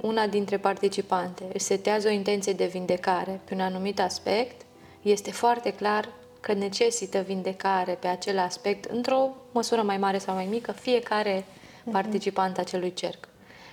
una 0.00 0.26
dintre 0.26 0.58
participante, 0.58 1.44
își 1.52 1.64
setează 1.64 2.08
o 2.08 2.10
intenție 2.10 2.52
de 2.52 2.66
vindecare 2.66 3.40
pe 3.44 3.54
un 3.54 3.60
anumit 3.60 4.00
aspect, 4.00 4.60
este 5.04 5.30
foarte 5.30 5.72
clar 5.72 6.08
că 6.40 6.52
necesită 6.52 7.18
vindecare 7.18 7.92
pe 7.92 8.06
acel 8.06 8.38
aspect 8.38 8.84
într-o 8.84 9.30
măsură 9.52 9.82
mai 9.82 9.96
mare 9.96 10.18
sau 10.18 10.34
mai 10.34 10.46
mică 10.46 10.72
fiecare 10.72 11.44
mhm. 11.82 11.92
participant 11.92 12.58
acelui 12.58 12.92
cerc. 12.92 13.28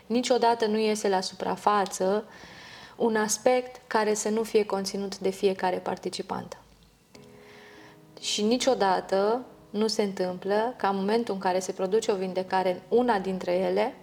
Niciodată 0.06 0.66
nu 0.66 0.78
iese 0.78 1.10
la 1.10 1.22
suprafață 1.22 2.24
un 2.96 3.16
aspect 3.16 3.82
care 3.88 4.14
să 4.14 4.30
nu 4.30 4.44
fie 4.44 4.66
conținut 4.66 5.18
de 5.18 5.30
fiecare 5.30 5.78
participant. 5.78 6.58
Și 8.20 8.42
niciodată 8.42 9.46
nu 9.70 9.88
se 9.88 10.04
întâmplă 10.04 10.74
ca 10.78 10.88
în 10.88 10.96
momentul 10.96 11.34
în 11.34 11.40
care 11.40 11.60
se 11.60 11.72
produce 11.72 12.12
o 12.12 12.16
vindecare 12.16 12.82
în 12.90 12.98
una 12.98 13.20
dintre 13.20 13.52
ele, 13.52 13.96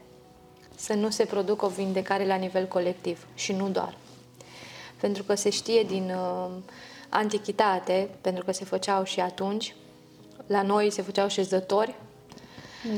să 0.76 0.94
nu 0.94 1.10
se 1.10 1.24
producă 1.24 1.64
o 1.64 1.68
vindecare 1.68 2.26
la 2.26 2.34
nivel 2.34 2.66
colectiv 2.66 3.26
și 3.34 3.52
nu 3.52 3.68
doar. 3.68 3.96
Pentru 5.00 5.22
că 5.22 5.34
se 5.34 5.50
știe 5.50 5.82
din 5.82 6.10
uh, 6.10 6.50
antichitate, 7.08 8.08
pentru 8.20 8.44
că 8.44 8.52
se 8.52 8.64
făceau 8.64 9.04
și 9.04 9.20
atunci, 9.20 9.74
la 10.46 10.62
noi 10.62 10.90
se 10.90 11.02
făceau 11.02 11.28
șezători, 11.28 11.94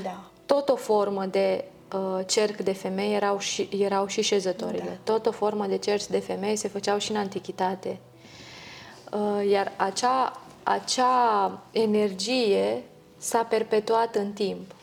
da. 0.02 0.30
tot 0.46 0.68
o 0.68 0.76
formă 0.76 1.24
de 1.24 1.64
uh, 1.94 2.26
cerc 2.26 2.56
de 2.56 2.72
femei 2.72 3.14
erau 3.14 3.38
și, 3.38 3.68
erau 3.78 4.06
și 4.06 4.22
șezătorile. 4.22 5.00
Da. 5.04 5.12
Tot 5.12 5.26
o 5.26 5.30
formă 5.30 5.66
de 5.66 5.76
cerc 5.76 6.02
de 6.02 6.18
femei 6.18 6.56
se 6.56 6.68
făceau 6.68 6.98
și 6.98 7.10
în 7.10 7.16
antichitate. 7.16 7.98
Uh, 9.12 9.50
iar 9.50 9.72
acea 9.76 10.40
acea 10.62 11.58
energie 11.70 12.82
s-a 13.18 13.42
perpetuat 13.42 14.14
în 14.14 14.32
timp. 14.32 14.74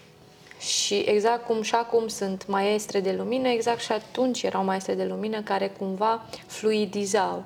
Și 0.60 0.96
exact 0.96 1.46
cum 1.46 1.62
și 1.62 1.76
acum 1.76 2.08
sunt 2.08 2.48
maestre 2.48 3.00
de 3.00 3.12
lumină, 3.12 3.48
exact 3.48 3.80
și 3.80 3.92
atunci 3.92 4.44
erau 4.44 4.63
maestre 4.63 4.94
de 4.94 5.06
lumină 5.06 5.42
care 5.42 5.68
cumva 5.68 6.26
fluidizau 6.46 7.44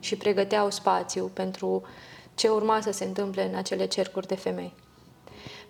și 0.00 0.16
pregăteau 0.16 0.70
spațiu 0.70 1.30
pentru 1.34 1.82
ce 2.34 2.48
urma 2.48 2.80
să 2.80 2.90
se 2.90 3.04
întâmple 3.04 3.48
în 3.48 3.54
acele 3.54 3.86
cercuri 3.86 4.26
de 4.26 4.34
femei. 4.34 4.74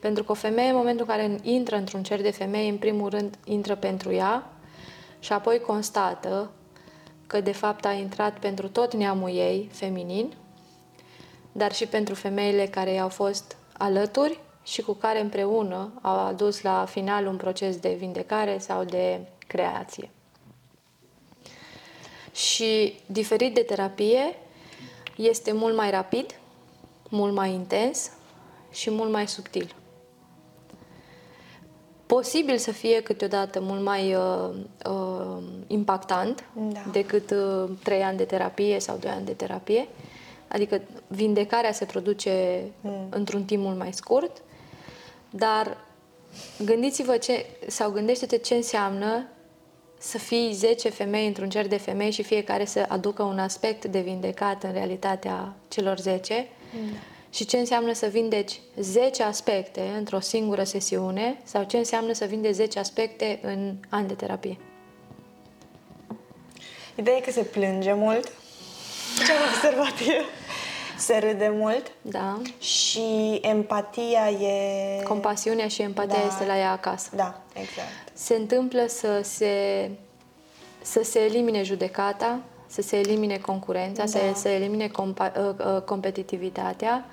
Pentru 0.01 0.25
că 0.25 0.31
o 0.33 0.35
femeie, 0.35 0.69
în 0.69 0.77
momentul 0.77 1.07
în 1.09 1.17
care 1.17 1.39
intră 1.43 1.77
într-un 1.77 2.03
cer 2.03 2.21
de 2.21 2.31
femei, 2.31 2.69
în 2.69 2.77
primul 2.77 3.09
rând 3.09 3.39
intră 3.45 3.75
pentru 3.75 4.13
ea 4.13 4.51
și 5.19 5.33
apoi 5.33 5.61
constată 5.61 6.51
că 7.27 7.41
de 7.41 7.53
fapt 7.53 7.85
a 7.85 7.93
intrat 7.93 8.39
pentru 8.39 8.69
tot 8.69 8.95
neamul 8.95 9.29
ei 9.29 9.69
feminin 9.73 10.33
dar 11.59 11.73
și 11.73 11.87
pentru 11.87 12.15
femeile 12.15 12.67
care 12.67 12.93
i-au 12.93 13.09
fost 13.09 13.57
alături 13.73 14.41
și 14.63 14.83
cu 14.83 14.93
care 14.93 15.21
împreună 15.21 15.93
au 16.03 16.19
adus 16.27 16.63
la 16.63 16.85
final 16.85 17.27
un 17.27 17.37
proces 17.37 17.77
de 17.77 17.95
vindecare 17.99 18.59
sau 18.59 18.85
de 18.85 19.21
creație. 19.47 20.11
Și 22.39 22.95
diferit 23.07 23.55
de 23.55 23.61
terapie, 23.61 24.37
este 25.17 25.53
mult 25.53 25.77
mai 25.77 25.91
rapid, 25.91 26.39
mult 27.09 27.33
mai 27.33 27.53
intens 27.53 28.11
și 28.71 28.91
mult 28.91 29.11
mai 29.11 29.29
subtil. 29.29 29.75
Posibil 32.07 32.57
să 32.57 32.73
fie 32.73 33.03
câteodată 33.03 33.61
mult 33.61 33.83
mai 33.83 34.15
uh, 34.15 34.51
uh, 34.87 35.43
impactant 35.67 36.45
da. 36.55 36.81
decât 36.93 37.31
uh, 37.31 37.71
3 37.83 38.03
ani 38.03 38.17
de 38.17 38.25
terapie 38.25 38.81
sau 38.81 38.97
2 38.97 39.11
ani 39.11 39.25
de 39.25 39.33
terapie, 39.33 39.89
Adică 40.49 40.81
vindecarea 41.07 41.73
se 41.73 41.85
produce 41.85 42.65
mm. 42.81 43.07
într-un 43.11 43.45
timp 43.45 43.63
mult 43.63 43.79
mai 43.79 43.93
scurt, 43.93 44.43
dar 45.31 45.77
gândiți-vă 46.65 47.17
ce, 47.17 47.47
sau 47.67 47.91
gândește-te 47.91 48.39
ce 48.39 48.55
înseamnă 48.55 49.27
să 49.99 50.19
fii 50.19 50.53
10 50.53 50.89
femei 50.89 51.27
într-un 51.27 51.49
cer 51.49 51.67
de 51.67 51.77
femei 51.77 52.11
și 52.11 52.23
fiecare 52.23 52.65
să 52.65 52.85
aducă 52.89 53.23
un 53.23 53.39
aspect 53.39 53.85
de 53.85 54.01
vindecat 54.01 54.63
în 54.63 54.73
realitatea 54.73 55.55
celor 55.69 55.99
10 55.99 56.49
mm. 56.73 56.97
și 57.31 57.45
ce 57.45 57.57
înseamnă 57.57 57.93
să 57.93 58.07
vindeci 58.07 58.61
10 58.77 59.23
aspecte 59.23 59.81
într-o 59.97 60.21
singură 60.21 60.65
sesiune 60.65 61.41
sau 61.45 61.65
ce 61.65 61.77
înseamnă 61.77 62.13
să 62.13 62.25
vindeci 62.25 62.55
10 62.55 62.79
aspecte 62.79 63.39
în 63.43 63.75
an 63.89 64.07
de 64.07 64.15
terapie. 64.15 64.59
Ideea 66.95 67.17
e 67.17 67.21
că 67.21 67.31
se 67.31 67.43
plânge 67.43 67.93
mult. 67.93 68.33
Ce 69.27 69.33
am 69.33 69.39
observat 69.55 70.15
eu? 70.17 70.25
Se 70.99 71.17
râde 71.19 71.53
mult. 71.55 71.91
Da. 72.03 72.41
Și 72.59 73.39
empatia 73.43 74.31
e... 74.31 75.03
Compasiunea 75.03 75.69
și 75.69 75.83
empatia 75.83 76.19
Da. 76.19 76.27
este 76.27 76.45
la 76.47 76.59
ea 76.59 76.71
acasă. 76.71 77.09
Da, 77.17 77.41
exact. 77.53 77.89
Se 78.13 78.35
întâmplă 78.35 78.85
să 78.87 79.21
se, 79.23 79.91
să 80.83 81.03
se 81.03 81.19
elimine 81.21 81.63
judecata, 81.63 82.39
să 82.67 82.83
se 82.83 82.97
elimine 82.97 83.37
concurența, 83.39 84.07
să 84.07 84.19
Da. 84.27 84.35
se 84.35 84.49
elimine 84.55 84.89
compa, 84.89 85.33
uh, 85.39 85.67
uh, 85.75 85.83
competitivitatea 85.83 87.05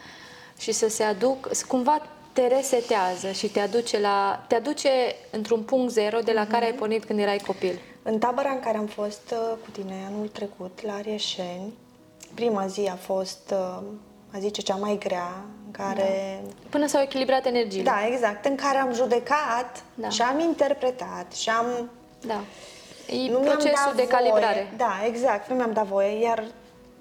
și 0.60 0.72
să 0.72 0.90
se 0.90 1.04
aduc, 1.04 1.48
să 1.52 1.66
cumva 1.68 2.02
te 2.34 2.48
resetează 2.48 3.32
și 3.32 3.48
te 3.48 3.60
aduce, 3.60 4.00
la, 4.00 4.46
te 4.48 4.56
aduce 4.56 4.90
într-un 5.32 5.62
punct 5.62 5.92
zero 5.92 6.20
de 6.20 6.32
la 6.32 6.42
Mhm. 6.42 6.52
care 6.52 6.66
ai 6.66 6.74
pornit 6.74 7.06
când 7.06 7.20
erai 7.20 7.38
copil. 7.38 7.80
În 8.04 8.18
tabăra 8.20 8.50
în 8.50 8.60
care 8.60 8.78
am 8.78 8.86
fost 8.86 9.22
uh, 9.32 9.58
cu 9.64 9.70
tine 9.72 9.94
anul 10.08 10.28
trecut, 10.28 10.80
la 10.86 10.94
Arieșeni, 10.94 11.74
prima 12.36 12.68
zi 12.68 12.90
a 12.92 12.96
fost, 12.96 13.52
uh, 13.54 13.84
a 14.34 14.40
zice, 14.40 14.62
cea 14.62 14.76
mai 14.76 14.98
grea, 15.00 15.46
în 15.66 15.72
care... 15.72 16.42
Până 16.70 16.88
s-au 16.88 17.02
echilibrat 17.02 17.46
energiile. 17.46 17.84
Da, 17.90 18.08
exact, 18.14 18.46
în 18.46 18.56
care 18.56 18.78
am 18.78 18.94
judecat 18.94 19.84
Da. 19.94 20.10
și 20.10 20.22
am 20.22 20.40
interpretat 20.40 21.34
și 21.34 21.50
am... 21.50 21.90
Da. 22.28 22.42
E 23.08 23.30
nu 23.32 23.40
mi-am 23.40 23.42
procesul 23.44 23.74
dat 23.86 23.96
de 23.96 24.08
calibrare. 24.08 24.54
Voie. 24.54 24.74
Da, 24.78 24.92
exact, 25.06 25.50
nu 25.50 25.56
mi-am 25.56 25.74
dat 25.74 25.86
voie, 25.86 26.22
iar 26.24 26.44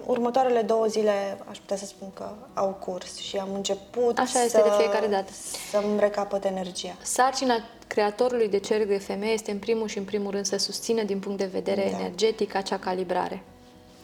următoarele 0.06 0.62
două 0.62 0.86
zile, 0.86 1.38
aș 1.50 1.58
putea 1.58 1.76
să 1.76 1.86
spun 1.86 2.08
că 2.14 2.28
au 2.54 2.68
curs 2.84 3.16
și 3.18 3.36
am 3.36 3.48
început 3.54 4.18
Așa 4.18 4.42
este 4.42 4.56
să, 4.58 4.62
de 4.64 4.70
fiecare 4.82 5.06
dată. 5.06 5.32
să-mi 5.70 6.00
recapăt 6.00 6.44
energia. 6.44 6.94
Sarcina 7.02 7.54
creatorului 7.86 8.48
de 8.48 8.58
cerc 8.58 8.88
de 8.88 8.98
femeie 8.98 9.32
este 9.32 9.50
în 9.50 9.58
primul 9.58 9.88
și 9.88 9.98
în 9.98 10.04
primul 10.04 10.30
rând 10.30 10.44
să 10.46 10.56
susțină 10.56 11.02
din 11.02 11.18
punct 11.18 11.38
de 11.38 11.48
vedere 11.52 11.88
Da. 11.90 11.98
energetic 11.98 12.54
acea 12.54 12.78
calibrare. 12.78 13.42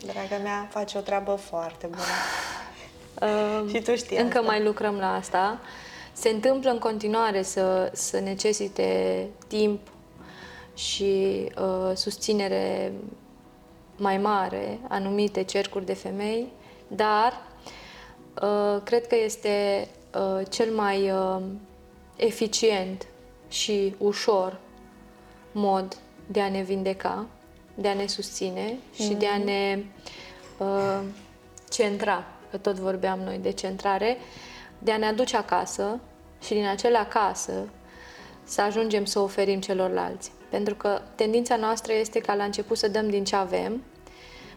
Draga 0.06 0.36
mea, 0.42 0.68
face 0.70 0.98
o 0.98 1.00
treabă 1.00 1.34
foarte 1.34 1.86
bună. 1.86 2.02
Uh, 3.32 3.70
Și 3.74 3.82
tu 3.82 3.94
știi 3.94 4.16
Încă 4.16 4.38
asta. 4.38 4.50
mai 4.50 4.62
lucrăm 4.64 4.94
la 4.94 5.14
asta. 5.14 5.60
Se 6.12 6.28
întâmplă 6.28 6.70
în 6.70 6.78
continuare 6.78 7.42
să, 7.42 7.90
să 7.94 8.18
necesite 8.20 9.26
timp 9.46 9.80
și 10.74 11.44
uh, 11.58 11.96
susținere 11.96 12.92
mai 13.96 14.18
mare 14.18 14.78
anumite 14.88 15.42
cercuri 15.42 15.84
de 15.86 15.94
femei, 15.94 16.46
dar 16.88 17.42
uh, 18.42 18.80
cred 18.84 19.06
că 19.06 19.16
este 19.16 19.88
uh, 20.14 20.46
cel 20.48 20.70
mai 20.74 21.10
uh, 21.10 21.42
eficient 22.16 23.06
și 23.48 23.94
ușor 23.98 24.58
mod 25.52 25.96
de 26.26 26.40
a 26.40 26.48
ne 26.48 26.62
vindeca, 26.62 27.26
de 27.80 27.88
a 27.88 27.94
ne 27.94 28.06
susține 28.06 28.78
și 28.94 29.08
de 29.08 29.26
a 29.26 29.36
ne 29.36 29.84
uh, 30.58 31.00
centra, 31.70 32.24
că 32.50 32.56
tot 32.56 32.78
vorbeam 32.78 33.20
noi 33.20 33.38
de 33.38 33.50
centrare, 33.50 34.16
de 34.78 34.92
a 34.92 34.96
ne 34.96 35.06
aduce 35.06 35.36
acasă 35.36 36.00
și 36.42 36.54
din 36.54 36.66
acele 36.66 36.98
acasă 36.98 37.68
să 38.44 38.60
ajungem 38.60 39.04
să 39.04 39.18
oferim 39.18 39.60
celorlalți. 39.60 40.32
Pentru 40.50 40.74
că 40.74 41.00
tendința 41.14 41.56
noastră 41.56 41.92
este 41.92 42.20
ca 42.20 42.34
la 42.34 42.44
început 42.44 42.78
să 42.78 42.88
dăm 42.88 43.10
din 43.10 43.24
ce 43.24 43.36
avem, 43.36 43.82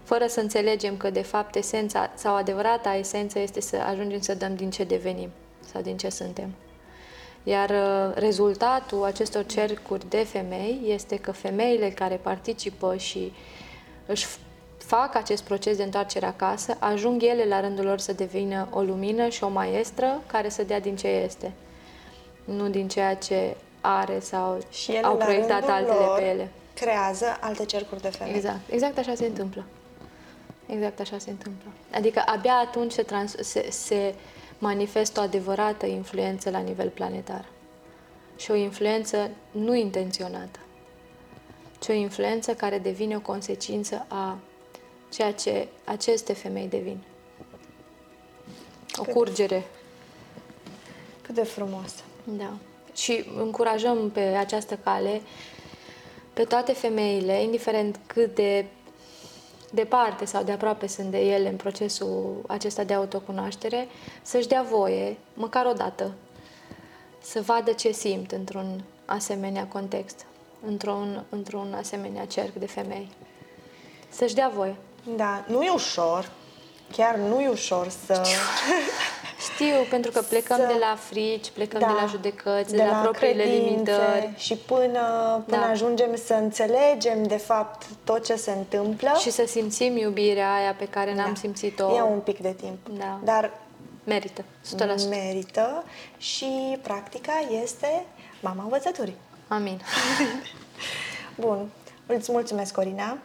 fără 0.04 0.28
să 0.28 0.40
înțelegem 0.40 0.98
că 0.98 1.10
de 1.10 1.22
fapt 1.22 1.56
esența 1.56 2.12
sau 2.16 2.36
adevărata 2.36 2.96
esență 2.96 3.40
este 3.40 3.62
să 3.62 3.76
ajungem 3.76 4.22
să 4.22 4.36
dăm 4.36 4.56
din 4.56 4.70
ce 4.70 4.84
devenim 4.84 5.30
sau 5.72 5.82
din 5.82 5.98
ce 5.98 6.10
suntem. 6.10 6.54
Iar 7.44 7.70
uh, 7.70 8.12
rezultatul 8.16 9.04
acestor 9.04 9.46
cercuri 9.46 10.10
de 10.10 10.24
femei 10.24 10.80
este 10.86 11.18
că 11.18 11.32
femeile 11.32 11.90
care 11.90 12.16
participă 12.16 12.96
și 12.96 13.34
își 14.06 14.26
f- 14.26 14.38
fac 14.78 15.16
acest 15.16 15.44
proces 15.44 15.78
de 15.78 15.84
întoarcere 15.84 16.26
acasă, 16.26 16.76
ajung 16.80 17.24
ele 17.24 17.46
la 17.46 17.60
rândul 17.60 17.86
lor 17.86 18.00
să 18.00 18.14
devină 18.14 18.68
o 18.72 18.82
lumină 18.82 19.28
și 19.30 19.44
o 19.44 19.48
maestră 19.50 20.22
care 20.28 20.50
să 20.50 20.64
dea 20.64 20.80
din 20.80 20.96
ce 20.96 21.08
este, 21.08 21.52
nu 22.44 22.68
din 22.70 22.88
ceea 22.88 23.16
ce 23.16 23.56
are 23.82 24.20
sau 24.20 24.58
Și 24.72 24.92
ele, 24.92 25.06
au 25.06 25.18
la 25.18 25.24
proiectat 25.24 25.58
rândul 25.58 25.72
altele 25.74 26.06
lor, 26.06 26.18
pe 26.20 26.26
ele. 26.26 26.50
creează 26.74 27.26
alte 27.40 27.66
cercuri 27.66 28.02
de 28.02 28.08
femei. 28.10 28.36
Exact, 28.36 28.60
exact 28.70 28.98
așa 28.98 29.16
se 29.16 29.26
întâmplă. 29.26 29.64
Exact 30.66 31.00
așa 31.00 31.18
se 31.18 31.30
întâmplă. 31.30 31.70
Adică 31.94 32.24
abia 32.26 32.54
atunci 32.54 32.92
se, 32.92 33.02
trans- 33.02 33.36
se, 33.40 33.68
se 33.72 34.14
manifestă 34.64 35.20
o 35.20 35.24
adevărată 35.24 35.86
influență 35.86 36.50
la 36.50 36.60
nivel 36.60 36.90
planetar. 36.90 37.46
Și 38.36 38.52
o 38.52 38.56
influență 38.56 39.30
nu 39.52 39.76
intenționată, 39.76 40.60
ci 41.80 41.88
o 41.88 41.94
influență 41.94 42.54
care 42.54 42.78
devine 42.78 43.16
o 43.16 43.20
consecință 43.20 44.06
a 44.08 44.38
ceea 45.10 45.34
ce 45.34 45.68
aceste 45.84 46.34
femei 46.34 46.68
devin. 46.68 46.98
O 48.96 49.04
curgere. 49.04 49.64
Cât 51.22 51.36
de 51.36 51.44
frumos. 51.44 51.94
Da. 52.24 52.54
Și 52.96 53.26
încurajăm 53.38 54.10
pe 54.10 54.20
această 54.20 54.80
cale 54.84 55.22
pe 56.34 56.44
toate 56.44 56.74
femeile, 56.74 57.44
indiferent 57.44 58.00
cât 58.06 58.36
de 58.36 58.66
departe 59.74 60.26
sau 60.26 60.44
de 60.44 60.52
aproape 60.52 60.88
sunt 60.88 61.12
de 61.12 61.18
ele 61.18 61.50
în 61.50 61.56
procesul 61.56 62.44
acesta 62.48 62.84
de 62.84 62.94
autocunoaștere, 62.94 63.88
să-și 64.22 64.48
dea 64.48 64.66
voie, 64.70 65.18
măcar 65.34 65.66
o 65.66 65.74
dată, 65.74 66.12
să 67.22 67.42
vadă 67.42 67.72
ce 67.72 67.92
simt 67.92 68.32
într-un 68.32 68.84
asemenea 69.06 69.68
context, 69.68 70.26
într-un, 70.66 71.24
într-un 71.30 71.74
asemenea 71.78 72.26
cerc 72.26 72.54
de 72.54 72.68
femei. 72.68 73.10
Să-și 74.10 74.36
dea 74.36 74.52
voie. 74.56 74.76
Da, 75.16 75.44
nu 75.48 75.64
e 75.64 75.70
ușor. 75.70 76.32
Chiar 76.92 77.16
nu 77.16 77.42
e 77.42 77.50
ușor 77.50 77.90
să... 78.06 78.22
Știu, 79.64 79.84
pentru 79.90 80.12
că 80.12 80.22
plecăm 80.22 80.58
Să- 80.58 80.66
de 80.68 80.78
la 80.80 80.96
frici, 81.00 81.50
plecăm 81.50 81.80
de 81.80 81.86
la 82.02 82.06
judecăți, 82.08 82.70
de, 82.72 82.78
de 82.78 82.84
la, 82.84 82.98
propriile 83.02 83.44
credințe 83.44 83.70
limitări. 83.70 84.34
Și 84.38 84.56
până, 84.56 85.00
până 85.46 85.58
Da. 85.62 85.70
ajungem 85.70 86.16
să 86.26 86.34
înțelegem, 86.34 87.24
de 87.24 87.38
fapt, 87.38 87.86
tot 88.04 88.26
ce 88.26 88.36
se 88.36 88.52
întâmplă, 88.52 89.12
Și 89.20 89.32
să 89.32 89.44
simțim 89.48 89.98
iubirea 89.98 90.54
aia 90.54 90.74
pe 90.74 90.88
care 90.88 91.14
n-am 91.16 91.34
da, 91.34 91.40
simțit-o. 91.40 91.96
E 91.96 92.02
un 92.02 92.20
pic 92.20 92.40
de 92.40 92.54
timp. 92.60 92.88
Da. 92.98 93.20
Dar 93.24 93.52
Merită, 94.06 94.44
100%. 94.76 95.10
merită 95.10 95.84
și 96.18 96.78
practica 96.82 97.34
este 97.64 98.06
mama 98.40 98.64
învățăturii. 98.64 99.16
Amin. 99.48 99.82
Bun. 101.46 101.70
Îți 102.06 102.32
mulțumesc, 102.32 102.74
Corina. 102.74 103.18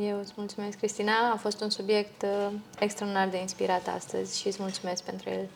Eu 0.00 0.18
îți 0.18 0.32
mulțumesc, 0.36 0.78
Cristina. 0.78 1.12
A 1.32 1.36
fost 1.36 1.60
un 1.60 1.70
subiect 1.70 2.22
uh, 2.22 2.52
extraordinar 2.78 3.28
de 3.28 3.36
inspirat 3.40 3.88
astăzi 3.96 4.40
și 4.40 4.46
îți 4.46 4.56
mulțumesc 4.60 5.02
pentru 5.02 5.30
el. 5.30 5.48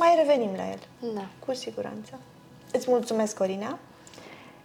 Mai 0.00 0.14
revenim 0.16 0.54
la 0.56 0.70
el. 0.70 0.78
Da. 1.14 1.26
Cu 1.46 1.54
siguranță. 1.54 2.18
Îți 2.72 2.90
mulțumesc, 2.90 3.36
Corina. 3.36 3.78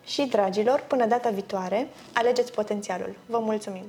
Și, 0.06 0.22
dragilor, 0.22 0.84
până 0.88 1.06
data 1.06 1.30
viitoare, 1.30 1.88
alegeți 2.14 2.52
potențialul. 2.52 3.16
Vă 3.26 3.40
mulțumim! 3.40 3.86